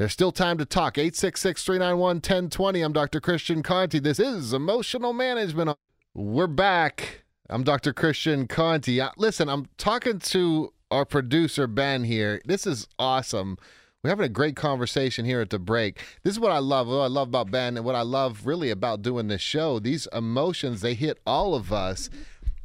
There's 0.00 0.14
still 0.14 0.32
time 0.32 0.56
to 0.56 0.64
talk. 0.64 0.96
866 0.96 1.62
391 1.62 2.16
1020. 2.16 2.80
I'm 2.80 2.94
Dr. 2.94 3.20
Christian 3.20 3.62
Conte. 3.62 3.98
This 3.98 4.18
is 4.18 4.54
Emotional 4.54 5.12
Management. 5.12 5.76
We're 6.14 6.46
back. 6.46 7.24
I'm 7.50 7.64
Dr. 7.64 7.92
Christian 7.92 8.48
Conte. 8.48 8.98
Uh, 8.98 9.10
listen, 9.18 9.50
I'm 9.50 9.66
talking 9.76 10.18
to 10.18 10.72
our 10.90 11.04
producer, 11.04 11.66
Ben, 11.66 12.04
here. 12.04 12.40
This 12.46 12.66
is 12.66 12.88
awesome. 12.98 13.58
We're 14.02 14.08
having 14.08 14.24
a 14.24 14.30
great 14.30 14.56
conversation 14.56 15.26
here 15.26 15.42
at 15.42 15.50
the 15.50 15.58
break. 15.58 15.98
This 16.22 16.32
is 16.32 16.40
what 16.40 16.52
I 16.52 16.60
love. 16.60 16.86
What 16.86 17.00
I 17.00 17.08
love 17.08 17.28
about 17.28 17.50
Ben 17.50 17.76
and 17.76 17.84
what 17.84 17.94
I 17.94 18.00
love 18.00 18.46
really 18.46 18.70
about 18.70 19.02
doing 19.02 19.28
this 19.28 19.42
show. 19.42 19.78
These 19.78 20.08
emotions, 20.14 20.80
they 20.80 20.94
hit 20.94 21.18
all 21.26 21.54
of 21.54 21.74
us. 21.74 22.08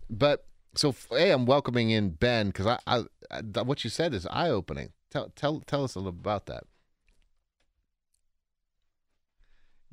But 0.10 0.46
so, 0.74 0.96
hey, 1.10 1.32
I'm 1.32 1.46
welcoming 1.46 1.90
in 1.90 2.12
Ben 2.12 2.48
because 2.48 2.66
I, 2.66 2.80
I, 2.88 3.04
I, 3.30 3.42
what 3.64 3.84
you 3.84 3.90
said 3.90 4.14
is 4.14 4.26
eye 4.28 4.50
opening. 4.50 4.94
Tell, 5.12 5.34
tell, 5.36 5.60
tell 5.60 5.84
us 5.84 5.96
a 5.96 6.00
little 6.00 6.18
about 6.18 6.46
that. 6.46 6.64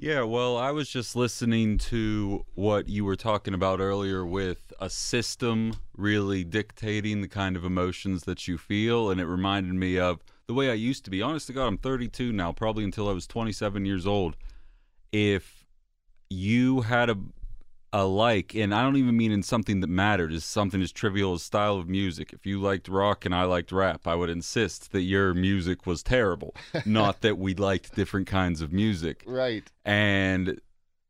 Yeah, 0.02 0.22
well, 0.22 0.56
I 0.56 0.72
was 0.72 0.88
just 0.88 1.14
listening 1.14 1.78
to 1.78 2.44
what 2.56 2.88
you 2.88 3.04
were 3.04 3.14
talking 3.14 3.54
about 3.54 3.78
earlier 3.78 4.26
with 4.26 4.72
a 4.80 4.90
system 4.90 5.76
really 5.96 6.42
dictating 6.42 7.20
the 7.20 7.28
kind 7.28 7.54
of 7.54 7.64
emotions 7.64 8.24
that 8.24 8.48
you 8.48 8.58
feel. 8.58 9.12
And 9.12 9.20
it 9.20 9.26
reminded 9.26 9.74
me 9.74 10.00
of 10.00 10.18
the 10.48 10.54
way 10.54 10.70
I 10.70 10.74
used 10.74 11.04
to 11.04 11.10
be. 11.12 11.22
Honest 11.22 11.46
to 11.46 11.52
God, 11.52 11.68
I'm 11.68 11.78
32 11.78 12.32
now, 12.32 12.50
probably 12.50 12.82
until 12.82 13.08
I 13.08 13.12
was 13.12 13.28
27 13.28 13.86
years 13.86 14.04
old. 14.04 14.36
If 15.12 15.68
you 16.28 16.80
had 16.80 17.08
a 17.08 17.16
a 17.94 18.04
like, 18.06 18.54
and 18.54 18.74
I 18.74 18.82
don't 18.82 18.96
even 18.96 19.16
mean 19.16 19.32
in 19.32 19.42
something 19.42 19.80
that 19.80 19.88
mattered, 19.88 20.32
is 20.32 20.44
something 20.44 20.80
as 20.80 20.92
trivial 20.92 21.34
as 21.34 21.42
style 21.42 21.76
of 21.76 21.88
music. 21.88 22.32
If 22.32 22.46
you 22.46 22.60
liked 22.60 22.88
rock 22.88 23.26
and 23.26 23.34
I 23.34 23.44
liked 23.44 23.70
rap, 23.70 24.06
I 24.06 24.14
would 24.14 24.30
insist 24.30 24.92
that 24.92 25.02
your 25.02 25.34
music 25.34 25.86
was 25.86 26.02
terrible, 26.02 26.54
not 26.86 27.20
that 27.20 27.36
we 27.36 27.54
liked 27.54 27.94
different 27.94 28.26
kinds 28.26 28.62
of 28.62 28.72
music. 28.72 29.24
Right. 29.26 29.70
And 29.84 30.60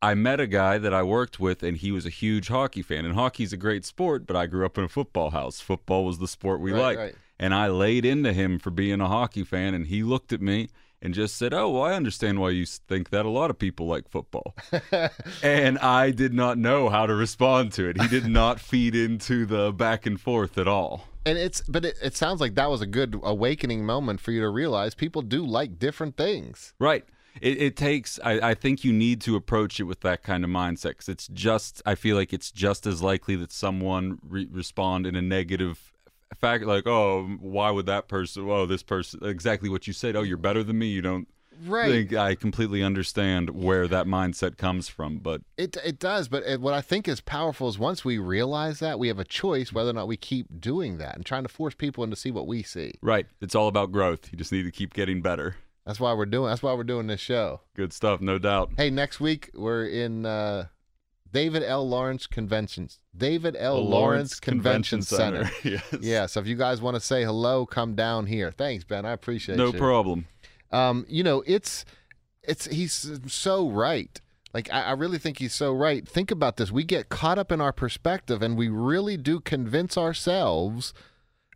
I 0.01 0.15
met 0.15 0.41
a 0.41 0.49
guy 0.49 0.79
that 0.79 0.93
I 0.93 1.05
worked 1.05 1.39
with, 1.39 1.63
and 1.63 1.77
he 1.77 1.93
was 1.93 2.05
a 2.05 2.11
huge 2.11 2.49
hockey 2.49 2.83
fan. 2.83 3.05
And 3.05 3.15
hockey's 3.15 3.53
a 3.53 3.57
great 3.57 3.85
sport, 3.85 4.27
but 4.27 4.35
I 4.35 4.47
grew 4.47 4.67
up 4.67 4.77
in 4.77 4.83
a 4.83 4.89
football 4.89 5.31
house. 5.31 5.61
Football 5.61 6.05
was 6.05 6.19
the 6.19 6.27
sport 6.27 6.61
we 6.61 6.73
Right, 6.73 6.81
liked. 6.81 6.99
right. 6.99 7.15
And 7.39 7.55
I 7.55 7.69
laid 7.69 8.05
into 8.05 8.33
him 8.33 8.59
for 8.59 8.71
being 8.71 9.01
a 9.01 9.07
hockey 9.09 9.45
fan, 9.45 9.75
and 9.75 9.87
he 9.87 10.03
looked 10.03 10.33
at 10.33 10.41
me 10.41 10.69
and 11.03 11.13
just 11.13 11.37
said, 11.37 11.53
Oh, 11.53 11.69
well, 11.71 11.83
I 11.83 11.95
understand 11.95 12.41
why 12.41 12.51
you 12.51 12.65
think 12.65 13.11
that. 13.11 13.27
A 13.27 13.29
lot 13.29 13.51
of 13.51 13.59
people 13.59 13.87
like 13.87 14.09
football. 14.09 14.55
and 15.43 15.79
I 15.81 16.13
did 16.13 16.33
not 16.33 16.57
know 16.57 16.89
how 16.89 17.07
to 17.07 17.15
respond 17.15 17.73
to 17.73 17.89
it. 17.89 18.01
He 18.01 18.09
did 18.09 18.27
not 18.27 18.61
feed 18.71 18.95
into 18.95 19.45
the 19.45 19.73
back 19.73 20.07
and 20.07 20.21
forth 20.21 20.57
at 20.57 20.69
all. 20.69 21.09
And 21.27 21.37
it's, 21.37 21.61
but 21.63 21.85
it, 21.85 21.97
it 22.03 22.17
sounds 22.17 22.41
like 22.41 22.55
that 22.55 22.71
was 22.71 22.81
a 22.81 22.87
good 22.87 23.19
awakening 23.23 23.85
moment 23.85 24.21
for 24.21 24.31
you 24.31 24.41
to 24.41 24.49
realize 24.49 24.95
people 24.95 25.23
do 25.23 25.45
like 25.45 25.79
different 25.79 26.17
things. 26.17 26.73
Right. 26.79 27.05
It, 27.41 27.61
it 27.61 27.77
takes. 27.77 28.21
I, 28.23 28.51
I 28.51 28.55
think 28.55 28.85
you 28.85 28.93
need 28.93 29.21
to 29.23 29.37
approach 29.37 29.81
it 29.81 29.85
with 29.85 30.01
that 30.01 30.23
kind 30.23 30.45
of 30.45 30.51
mindset 30.51 30.91
because 30.91 31.09
it's 31.09 31.29
just. 31.29 31.81
I 31.87 31.95
feel 31.95 32.15
like 32.15 32.33
it's 32.33 32.51
just 32.51 32.87
as 32.87 33.03
likely 33.03 33.37
that 33.37 33.51
someone 33.51 34.19
re- 34.29 34.49
respond 34.51 35.07
in 35.07 35.17
a 35.17 35.23
negative 35.23 35.93
fact, 36.35 36.65
like, 36.65 36.87
oh, 36.87 37.25
why 37.41 37.71
would 37.71 37.87
that 37.87 38.09
person? 38.09 38.49
Oh, 38.49 38.67
this 38.67 38.83
person. 38.83 39.21
Exactly 39.25 39.69
what 39.69 39.87
you 39.87 39.93
said. 39.93 40.17
Oh, 40.17 40.23
you're 40.23 40.37
better 40.37 40.63
than 40.63 40.79
me. 40.79 40.87
You 40.87 41.03
don't. 41.03 41.29
Right. 41.65 41.91
Think 41.91 42.13
I 42.15 42.35
completely 42.35 42.83
understand 42.83 43.51
where 43.51 43.87
that 43.87 44.07
mindset 44.07 44.57
comes 44.57 44.89
from, 44.89 45.19
but 45.19 45.43
It 45.57 45.77
it 45.85 46.01
does, 46.01 46.27
but 46.27 46.43
it, 46.45 46.61
what 46.61 46.75
I 46.75 46.81
think 46.81 47.07
is 47.07 47.21
powerful 47.21 47.69
is 47.69 47.79
once 47.79 48.05
we 48.05 48.19
realize 48.19 48.81
that 48.81 48.99
we 48.99 49.07
have 49.09 49.21
a 49.21 49.25
choice 49.25 49.73
whether 49.73 49.91
or 49.91 49.93
not 49.93 50.09
we 50.09 50.17
keep 50.17 50.61
doing 50.61 50.99
that 50.99 51.15
and 51.15 51.25
trying 51.25 51.45
to 51.45 51.49
force 51.49 51.75
people 51.75 52.03
into 52.03 52.17
see 52.17 52.33
what 52.33 52.49
we 52.49 52.65
see. 52.65 52.95
right, 53.01 53.27
it's 53.41 53.55
all 53.55 53.69
about 53.69 53.93
growth. 53.93 54.31
You 54.33 54.39
just 54.39 54.51
need 54.51 54.65
to 54.65 54.73
keep 54.73 54.93
getting 54.93 55.23
better. 55.23 55.55
That's 55.87 56.01
why 56.01 56.15
we're 56.15 56.27
doing. 56.27 56.49
That's 56.49 56.63
why 56.65 56.73
we're 56.75 56.85
doing 56.85 57.07
this 57.07 57.21
show. 57.21 57.61
Good 57.77 57.93
stuff, 57.93 58.21
no 58.21 58.39
doubt. 58.39 58.73
Hey, 58.77 58.91
next 58.91 59.21
week 59.21 59.51
we're 59.55 59.87
in 59.87 60.27
uh, 60.27 60.67
David 61.33 61.63
L. 61.63 61.89
Lawrence 61.89 62.27
Conventions. 62.27 63.01
David 63.17 63.57
L. 63.59 63.77
The 63.77 63.83
Lawrence, 63.83 64.39
Convention, 64.39 65.03
Center. 65.03 65.51
yes. 65.65 65.83
Yeah, 66.01 66.27
so 66.27 66.41
if 66.41 66.47
you 66.47 66.57
guys 66.57 66.83
want 66.83 66.95
to 66.95 67.01
say 67.01 67.25
hello, 67.25 67.65
come 67.67 67.95
down 67.95 68.27
here. 68.27 68.53
Thanks, 68.53 68.85
Ben. 68.85 69.05
I 69.07 69.13
appreciate 69.13 69.55
it. 69.55 69.59
No 69.59 69.73
you. 69.73 69.79
problem. 69.79 70.27
Um, 70.71 71.07
you 71.09 71.23
know, 71.23 71.43
it's 71.47 71.85
it's 72.43 72.67
he's 72.67 73.21
so 73.27 73.69
right. 73.69 74.21
Like 74.53 74.71
I, 74.73 74.83
I 74.83 74.93
really 74.93 75.19
think 75.19 75.39
he's 75.39 75.55
so 75.55 75.73
right. 75.73 76.07
Think 76.07 76.31
about 76.31 76.57
this. 76.57 76.71
We 76.71 76.85
get 76.85 77.09
caught 77.09 77.39
up 77.39 77.51
in 77.51 77.61
our 77.61 77.73
perspective 77.73 78.43
and 78.43 78.57
we 78.57 78.69
really 78.69 79.17
do 79.17 79.41
convince 79.41 79.97
ourselves 79.97 80.93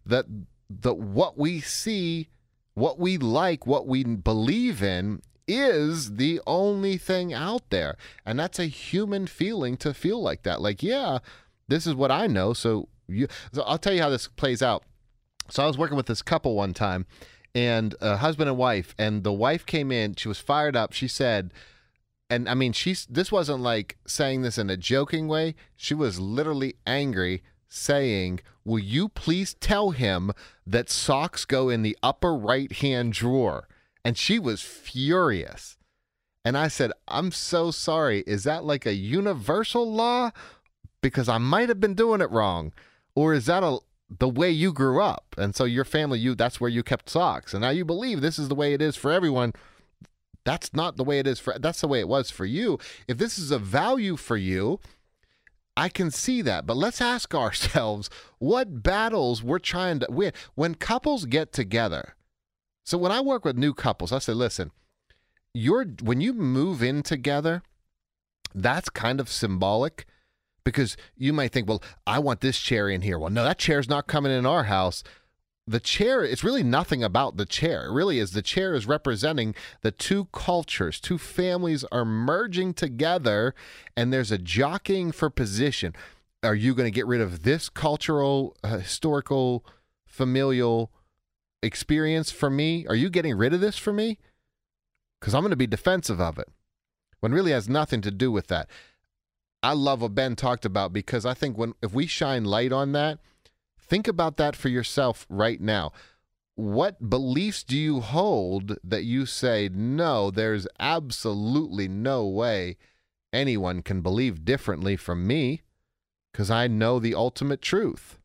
that 0.05 0.27
that 0.71 0.95
what 0.95 1.39
we 1.39 1.61
see, 1.61 2.29
what 2.75 2.99
we 2.99 3.19
like, 3.19 3.67
what 3.67 3.87
we 3.87 4.05
believe 4.05 4.83
in 4.83 5.23
is 5.49 6.17
the 6.17 6.41
only 6.47 6.97
thing 6.97 7.33
out 7.33 7.71
there. 7.71 7.97
And 8.25 8.39
that's 8.39 8.59
a 8.59 8.67
human 8.67 9.27
feeling 9.27 9.77
to 9.79 9.95
feel 9.95 10.21
like 10.21 10.43
that. 10.43 10.61
Like, 10.61 10.83
yeah, 10.83 11.19
this 11.69 11.87
is 11.87 11.95
what 11.95 12.11
I 12.11 12.27
know. 12.27 12.53
So 12.53 12.89
you 13.09 13.29
so 13.53 13.63
I'll 13.63 13.79
tell 13.79 13.93
you 13.93 14.03
how 14.03 14.11
this 14.11 14.29
plays 14.29 14.63
out. 14.63 14.83
So 15.49 15.63
I 15.63 15.67
was 15.67 15.79
working 15.79 15.97
with 15.97 16.07
this 16.07 16.23
couple 16.23 16.55
one 16.55 16.75
time 16.75 17.07
and 17.57 17.95
a 18.03 18.19
husband 18.19 18.51
and 18.51 18.59
wife 18.59 18.95
and 18.99 19.25
the 19.25 19.33
wife 19.33 19.65
came 19.65 19.91
in 19.91 20.15
she 20.15 20.29
was 20.29 20.39
fired 20.39 20.77
up 20.77 20.93
she 20.93 21.09
said 21.09 21.55
and 22.29 22.49
i 22.51 22.55
mean 22.55 22.71
she's 22.71 23.07
this 23.07 23.33
wasn't 23.33 23.59
like 23.59 23.97
saying 24.07 24.43
this 24.43 24.59
in 24.59 24.69
a 24.69 24.77
joking 24.77 25.27
way 25.27 25.55
she 25.75 25.95
was 25.95 26.21
literally 26.21 26.75
angry 26.87 27.43
saying 27.67 28.39
will 28.63 28.79
you 28.79 29.09
please 29.09 29.55
tell 29.55 29.93
him 29.93 30.33
that 30.67 30.91
socks 30.91 31.47
go 31.47 31.71
in 31.71 31.81
the 31.81 31.97
upper 32.03 32.37
right 32.37 32.73
hand 32.73 33.15
drawer 33.15 33.67
and 34.07 34.17
she 34.17 34.39
was 34.39 34.63
furious. 34.63 35.77
And 36.45 36.57
i 36.57 36.69
said 36.69 36.93
i'm 37.09 37.33
so 37.33 37.73
sorry. 37.73 38.23
Is 38.25 38.45
that 38.45 38.63
like 38.63 38.87
a 38.87 38.95
universal 38.95 39.93
law? 39.93 40.31
Because 41.03 41.29
i 41.29 41.39
might 41.39 41.69
have 41.69 41.81
been 41.81 41.95
doing 41.95 42.21
it 42.21 42.31
wrong. 42.31 42.73
Or 43.17 43.35
is 43.35 43.47
that 43.47 43.65
a 43.65 43.81
the 44.09 44.29
way 44.29 44.49
you 44.49 44.73
grew 44.73 45.03
up? 45.03 45.35
And 45.37 45.57
so 45.57 45.65
your 45.65 45.85
family 45.85 46.21
you 46.21 46.37
that's 46.37 46.61
where 46.61 46.71
you 46.71 46.85
kept 46.85 47.11
socks. 47.11 47.53
And 47.53 47.63
now 47.63 47.71
you 47.71 47.85
believe 47.85 48.21
this 48.21 48.39
is 48.39 48.47
the 48.49 48.55
way 48.55 48.75
it 48.75 48.81
is 48.81 48.95
for 48.95 49.11
everyone. 49.11 49.55
That's 50.45 50.73
not 50.73 50.97
the 50.97 51.03
way 51.03 51.19
it 51.19 51.27
is 51.27 51.41
for 51.41 51.59
that's 51.59 51.81
the 51.81 51.89
way 51.89 51.99
it 51.99 52.09
was 52.09 52.31
for 52.31 52.45
you. 52.45 52.79
If 53.09 53.19
this 53.19 53.41
is 53.41 53.51
a 53.51 53.59
value 53.59 54.17
for 54.17 54.37
you 54.37 54.79
i 55.77 55.89
can 55.89 56.13
see 56.13 56.43
that. 56.43 56.65
But 56.65 56.77
let's 56.77 57.01
ask 57.01 57.35
ourselves 57.45 58.09
what 58.39 58.85
battles 58.85 59.43
we're 59.43 59.59
trying 59.59 59.99
to 59.99 60.07
win. 60.09 60.33
When 60.55 60.77
couples 60.77 61.25
get 61.25 61.53
together 61.53 62.16
so 62.87 62.97
when 62.97 63.13
i 63.13 63.21
work 63.21 63.45
with 63.45 63.59
new 63.59 63.75
couples 63.75 64.13
i 64.13 64.19
say 64.19 64.33
listen 64.33 64.71
you're 65.53 65.85
when 66.03 66.23
you 66.23 66.33
move 66.33 66.83
in 66.83 67.03
together 67.03 67.63
that's 68.55 68.89
kind 68.89 69.21
of 69.21 69.29
symbolic 69.29 70.07
because 70.67 70.97
you 71.17 71.33
might 71.33 71.53
think, 71.53 71.69
well, 71.69 71.83
I 72.07 72.19
want 72.19 72.41
this 72.41 72.59
chair 72.59 72.89
in 72.89 73.03
here. 73.03 73.19
Well, 73.19 73.31
no, 73.31 73.45
that 73.45 73.57
chair's 73.57 73.89
not 73.89 74.09
coming 74.09 74.33
in 74.33 74.45
our 74.45 74.65
house. 74.65 75.05
The 75.69 75.79
chair, 75.79 76.25
it's 76.25 76.43
really 76.43 76.65
nothing 76.65 77.05
about 77.05 77.37
the 77.37 77.47
chair. 77.47 77.87
It 77.87 77.93
really 77.93 78.19
is 78.19 78.33
the 78.33 78.43
chair 78.43 78.75
is 78.75 78.85
representing 78.85 79.55
the 79.83 79.93
two 79.93 80.27
cultures, 80.33 81.01
two 81.01 81.19
families 81.19 81.85
are 81.93 82.05
merging 82.05 82.75
together, 82.75 83.55
and 83.97 84.13
there's 84.13 84.33
a 84.33 84.39
jockeying 84.39 85.13
for 85.13 85.31
position. 85.31 85.95
Are 86.43 86.55
you 86.55 86.75
going 86.75 86.87
to 86.87 86.95
get 86.95 87.07
rid 87.07 87.21
of 87.21 87.45
this 87.45 87.69
cultural, 87.69 88.57
uh, 88.65 88.79
historical, 88.79 89.65
familial 90.05 90.91
experience 91.63 92.31
for 92.31 92.51
me? 92.51 92.87
Are 92.87 92.95
you 92.95 93.11
getting 93.11 93.37
rid 93.37 93.55
of 93.55 93.61
this 93.61 93.79
for 93.79 93.93
me? 93.93 94.19
Because 95.21 95.35
I'm 95.35 95.43
going 95.43 95.51
to 95.51 95.57
be 95.57 95.67
defensive 95.67 96.21
of 96.21 96.39
it. 96.39 96.49
when 97.21 97.33
really 97.33 97.53
has 97.53 97.69
nothing 97.69 98.01
to 98.03 98.11
do 98.11 98.31
with 98.31 98.47
that. 98.49 98.69
I 99.63 99.73
love 99.73 100.03
what 100.03 100.15
Ben 100.15 100.37
talked 100.37 100.65
about 100.65 100.93
because 100.93 101.27
I 101.27 101.35
think 101.35 101.57
when 101.59 101.73
if 101.83 101.93
we 101.93 102.07
shine 102.07 102.45
light 102.45 102.73
on 102.73 102.93
that, 102.93 103.19
think 103.81 104.07
about 104.07 104.37
that 104.37 104.55
for 104.55 104.69
yourself 104.69 105.27
right 105.29 105.61
now. 105.61 105.93
What 106.55 107.11
beliefs 107.11 107.65
do 107.65 107.77
you 107.77 108.01
hold 108.01 108.79
that 108.85 109.05
you 109.05 109.27
say, 109.27 109.69
no, 109.73 110.31
there's 110.31 110.67
absolutely 110.79 111.89
no 111.89 112.27
way 112.27 112.77
anyone 113.33 113.83
can 113.83 114.01
believe 114.03 114.45
differently 114.45 114.97
from 114.97 115.27
me 115.27 115.63
because 116.33 116.51
I 116.51 116.69
know 116.69 116.99
the 116.99 117.15
ultimate 117.15 117.61
truth? 117.61 118.19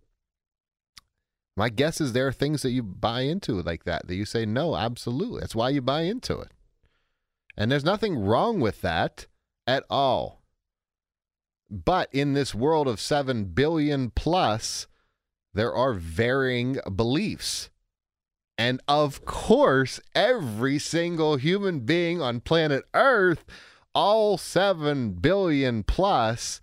My 1.58 1.70
guess 1.70 2.00
is 2.00 2.14
there 2.14 2.28
are 2.28 2.32
things 2.32 2.62
that 2.62 2.72
you 2.72 2.82
buy 2.82 3.22
into 3.22 3.62
like 3.62 3.84
that, 3.84 4.08
that 4.08 4.16
you 4.16 4.26
say, 4.26 4.46
no, 4.46 4.76
absolutely. 4.76 5.42
That's 5.42 5.56
why 5.56 5.70
you 5.70 5.82
buy 5.82 6.02
into 6.02 6.40
it. 6.40 6.52
And 7.58 7.72
there's 7.72 7.84
nothing 7.84 8.18
wrong 8.18 8.60
with 8.60 8.82
that 8.82 9.28
at 9.68 9.84
all. 9.90 10.42
But 11.70 12.10
in 12.12 12.34
this 12.34 12.56
world 12.56 12.88
of 12.88 13.00
7 13.00 13.46
billion 13.46 14.10
plus, 14.12 14.88
there 15.54 15.74
are 15.74 15.94
varying 15.94 16.80
beliefs. 16.96 17.70
And 18.58 18.82
of 18.88 19.26
course, 19.26 20.00
every 20.14 20.80
single 20.80 21.38
human 21.38 21.82
being 21.82 22.22
on 22.22 22.42
planet 22.42 22.84
Earth, 22.94 23.44
all 23.94 24.38
7 24.38 25.14
billion 25.14 25.84
plus, 25.84 26.62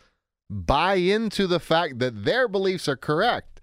buy 0.50 0.94
into 0.94 1.46
the 1.46 1.60
fact 1.60 1.98
that 1.98 2.24
their 2.24 2.48
beliefs 2.48 2.88
are 2.88 2.96
correct. 2.96 3.57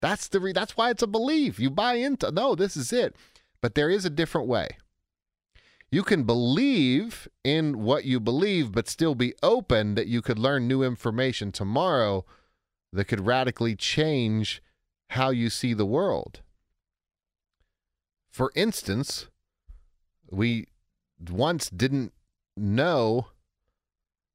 That's 0.00 0.28
the 0.28 0.40
re- 0.40 0.52
that's 0.52 0.76
why 0.76 0.90
it's 0.90 1.02
a 1.02 1.08
belief. 1.08 1.58
You 1.58 1.70
buy 1.70 1.94
into 1.94 2.30
no, 2.30 2.54
this 2.54 2.76
is 2.76 2.92
it. 2.92 3.16
But 3.60 3.74
there 3.74 3.90
is 3.90 4.04
a 4.04 4.10
different 4.10 4.46
way. 4.46 4.68
You 5.90 6.02
can 6.02 6.24
believe 6.24 7.28
in 7.42 7.82
what 7.82 8.04
you 8.04 8.20
believe, 8.20 8.72
but 8.72 8.88
still 8.88 9.14
be 9.14 9.34
open 9.42 9.94
that 9.94 10.06
you 10.06 10.20
could 10.20 10.38
learn 10.38 10.68
new 10.68 10.82
information 10.82 11.50
tomorrow 11.50 12.24
that 12.92 13.06
could 13.06 13.26
radically 13.26 13.74
change 13.74 14.62
how 15.10 15.30
you 15.30 15.48
see 15.48 15.72
the 15.72 15.86
world. 15.86 16.40
For 18.30 18.52
instance, 18.54 19.28
we 20.30 20.66
once 21.30 21.70
didn't 21.70 22.12
know 22.56 23.28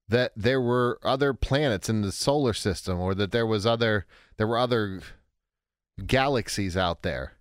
that 0.10 0.32
there 0.36 0.60
were 0.62 1.00
other 1.04 1.34
planets 1.34 1.88
in 1.88 2.02
the 2.02 2.12
solar 2.12 2.54
system 2.54 3.00
or 3.00 3.16
that 3.16 3.32
there 3.32 3.46
was 3.46 3.66
other 3.66 4.06
there 4.38 4.48
were 4.48 4.58
other 4.58 5.02
galaxies 6.06 6.78
out 6.78 7.02
there. 7.04 7.34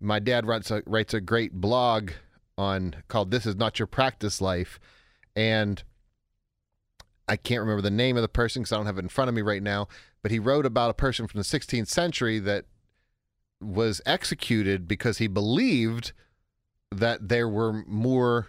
My 0.00 0.18
dad 0.18 0.46
writes 0.46 0.70
a, 0.70 0.82
writes 0.86 1.14
a 1.14 1.20
great 1.20 1.54
blog 1.54 2.12
on 2.56 2.96
called 3.08 3.30
"This 3.30 3.46
Is 3.46 3.56
Not 3.56 3.78
Your 3.78 3.86
Practice 3.86 4.40
Life," 4.40 4.78
and 5.34 5.82
I 7.28 7.36
can't 7.36 7.60
remember 7.60 7.82
the 7.82 7.90
name 7.90 8.16
of 8.16 8.22
the 8.22 8.28
person 8.28 8.62
because 8.62 8.72
I 8.72 8.76
don't 8.76 8.86
have 8.86 8.98
it 8.98 9.02
in 9.02 9.08
front 9.08 9.28
of 9.28 9.34
me 9.34 9.42
right 9.42 9.62
now. 9.62 9.88
But 10.22 10.30
he 10.30 10.38
wrote 10.38 10.66
about 10.66 10.90
a 10.90 10.94
person 10.94 11.26
from 11.26 11.38
the 11.38 11.44
16th 11.44 11.88
century 11.88 12.38
that 12.40 12.64
was 13.60 14.00
executed 14.06 14.88
because 14.88 15.18
he 15.18 15.26
believed 15.26 16.12
that 16.90 17.28
there 17.28 17.48
were 17.48 17.84
more 17.86 18.48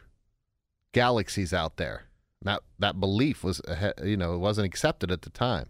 galaxies 0.94 1.54
out 1.54 1.78
there. 1.78 2.06
That 2.42 2.62
that 2.80 3.00
belief 3.00 3.44
was, 3.44 3.62
you 4.04 4.18
know, 4.18 4.34
it 4.34 4.40
wasn't 4.40 4.66
accepted 4.66 5.12
at 5.12 5.24
the 5.24 5.30
time. 5.30 5.70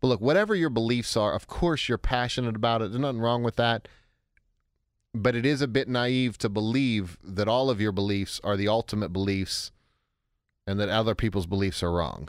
But 0.00 0.08
look, 0.08 0.20
whatever 0.20 0.54
your 0.54 0.70
beliefs 0.70 1.16
are, 1.16 1.32
of 1.32 1.46
course 1.46 1.88
you're 1.88 1.98
passionate 1.98 2.56
about 2.56 2.82
it. 2.82 2.90
There's 2.90 3.00
nothing 3.00 3.20
wrong 3.20 3.42
with 3.42 3.56
that. 3.56 3.88
But 5.14 5.34
it 5.34 5.46
is 5.46 5.62
a 5.62 5.68
bit 5.68 5.88
naive 5.88 6.36
to 6.38 6.48
believe 6.48 7.16
that 7.22 7.48
all 7.48 7.70
of 7.70 7.80
your 7.80 7.92
beliefs 7.92 8.40
are 8.44 8.56
the 8.56 8.68
ultimate 8.68 9.12
beliefs 9.12 9.72
and 10.66 10.78
that 10.78 10.90
other 10.90 11.14
people's 11.14 11.46
beliefs 11.46 11.82
are 11.82 11.92
wrong. 11.92 12.28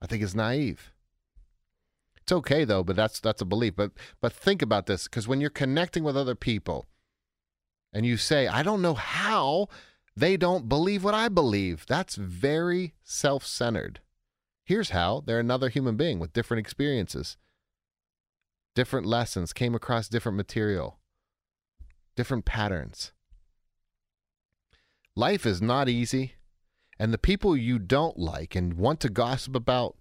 I 0.00 0.06
think 0.06 0.22
it's 0.22 0.34
naive. 0.34 0.92
It's 2.22 2.32
okay 2.32 2.64
though, 2.64 2.82
but 2.84 2.96
that's 2.96 3.20
that's 3.20 3.42
a 3.42 3.44
belief. 3.44 3.76
But 3.76 3.92
but 4.20 4.32
think 4.32 4.62
about 4.62 4.86
this 4.86 5.04
because 5.04 5.28
when 5.28 5.40
you're 5.40 5.50
connecting 5.50 6.04
with 6.04 6.16
other 6.16 6.34
people 6.34 6.86
and 7.92 8.06
you 8.06 8.16
say, 8.16 8.46
"I 8.46 8.62
don't 8.62 8.80
know 8.80 8.94
how 8.94 9.68
they 10.16 10.36
don't 10.36 10.68
believe 10.68 11.02
what 11.02 11.14
I 11.14 11.28
believe." 11.28 11.84
That's 11.86 12.14
very 12.14 12.94
self-centered. 13.02 14.00
Here's 14.70 14.90
how. 14.90 15.24
They're 15.26 15.40
another 15.40 15.68
human 15.68 15.96
being 15.96 16.20
with 16.20 16.32
different 16.32 16.60
experiences, 16.60 17.36
different 18.76 19.04
lessons, 19.04 19.52
came 19.52 19.74
across 19.74 20.08
different 20.08 20.36
material, 20.36 21.00
different 22.14 22.44
patterns. 22.44 23.10
Life 25.16 25.44
is 25.44 25.60
not 25.60 25.88
easy, 25.88 26.34
and 27.00 27.12
the 27.12 27.18
people 27.18 27.56
you 27.56 27.80
don't 27.80 28.16
like 28.16 28.54
and 28.54 28.74
want 28.74 29.00
to 29.00 29.08
gossip 29.08 29.56
about, 29.56 29.96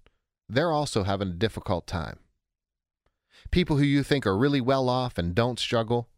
they're 0.47 0.71
also 0.71 1.01
having 1.01 1.29
a 1.29 1.33
difficult 1.33 1.87
time. 1.87 2.19
People 3.49 3.77
who 3.77 3.83
you 3.83 4.03
think 4.03 4.27
are 4.27 4.37
really 4.37 4.61
well 4.61 4.87
off 4.87 5.17
and 5.17 5.33
don't 5.33 5.57
struggle, 5.57 6.09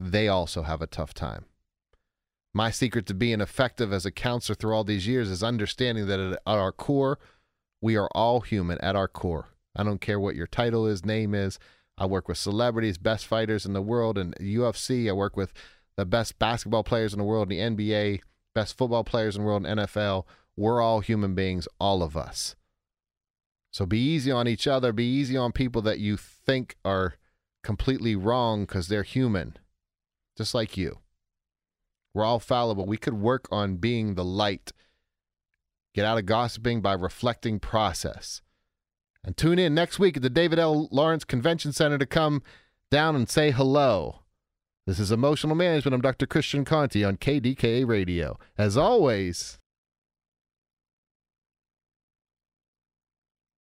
they 0.00 0.26
also 0.26 0.62
have 0.62 0.82
a 0.82 0.88
tough 0.88 1.14
time. 1.14 1.44
My 2.52 2.72
secret 2.72 3.06
to 3.06 3.14
being 3.14 3.40
effective 3.40 3.92
as 3.92 4.04
a 4.04 4.10
counselor 4.10 4.56
through 4.56 4.74
all 4.74 4.82
these 4.82 5.06
years 5.06 5.30
is 5.30 5.44
understanding 5.44 6.08
that 6.08 6.18
at 6.18 6.40
our 6.44 6.72
core, 6.72 7.20
we 7.80 7.96
are 7.96 8.08
all 8.14 8.40
human 8.40 8.78
at 8.80 8.96
our 8.96 9.08
core. 9.08 9.48
I 9.76 9.82
don't 9.82 10.00
care 10.00 10.20
what 10.20 10.36
your 10.36 10.46
title 10.46 10.86
is, 10.86 11.04
name 11.04 11.34
is. 11.34 11.58
I 11.96 12.06
work 12.06 12.28
with 12.28 12.38
celebrities, 12.38 12.98
best 12.98 13.26
fighters 13.26 13.64
in 13.66 13.72
the 13.72 13.82
world 13.82 14.18
in 14.18 14.32
UFC. 14.40 15.08
I 15.08 15.12
work 15.12 15.36
with 15.36 15.52
the 15.96 16.04
best 16.04 16.38
basketball 16.38 16.82
players 16.82 17.12
in 17.12 17.18
the 17.18 17.24
world 17.24 17.48
the 17.48 17.58
NBA, 17.58 18.20
best 18.54 18.76
football 18.76 19.04
players 19.04 19.36
in 19.36 19.42
the 19.42 19.46
world 19.46 19.66
in 19.66 19.78
NFL. 19.78 20.24
We're 20.56 20.80
all 20.80 21.00
human 21.00 21.34
beings, 21.34 21.68
all 21.80 22.02
of 22.02 22.16
us. 22.16 22.56
So 23.72 23.86
be 23.86 23.98
easy 23.98 24.30
on 24.30 24.46
each 24.46 24.66
other. 24.66 24.92
Be 24.92 25.04
easy 25.04 25.36
on 25.36 25.52
people 25.52 25.82
that 25.82 25.98
you 25.98 26.16
think 26.16 26.76
are 26.84 27.14
completely 27.62 28.14
wrong 28.14 28.62
because 28.62 28.88
they're 28.88 29.02
human, 29.02 29.56
just 30.36 30.54
like 30.54 30.76
you. 30.76 30.98
We're 32.12 32.24
all 32.24 32.38
fallible. 32.38 32.86
We 32.86 32.96
could 32.96 33.14
work 33.14 33.48
on 33.50 33.76
being 33.76 34.14
the 34.14 34.24
light 34.24 34.72
Get 35.94 36.04
out 36.04 36.18
of 36.18 36.26
gossiping 36.26 36.80
by 36.80 36.92
reflecting 36.94 37.60
process. 37.60 38.42
And 39.22 39.36
tune 39.36 39.60
in 39.60 39.74
next 39.74 40.00
week 40.00 40.16
at 40.16 40.22
the 40.24 40.28
David 40.28 40.58
L. 40.58 40.88
Lawrence 40.90 41.24
Convention 41.24 41.72
Center 41.72 41.98
to 41.98 42.06
come 42.06 42.42
down 42.90 43.14
and 43.14 43.30
say 43.30 43.52
hello. 43.52 44.22
This 44.86 44.98
is 44.98 45.12
Emotional 45.12 45.54
Management. 45.54 45.94
I'm 45.94 46.00
Dr. 46.00 46.26
Christian 46.26 46.64
Conte 46.64 47.00
on 47.04 47.16
KDKA 47.16 47.86
Radio. 47.86 48.38
As 48.58 48.76
always, 48.76 49.60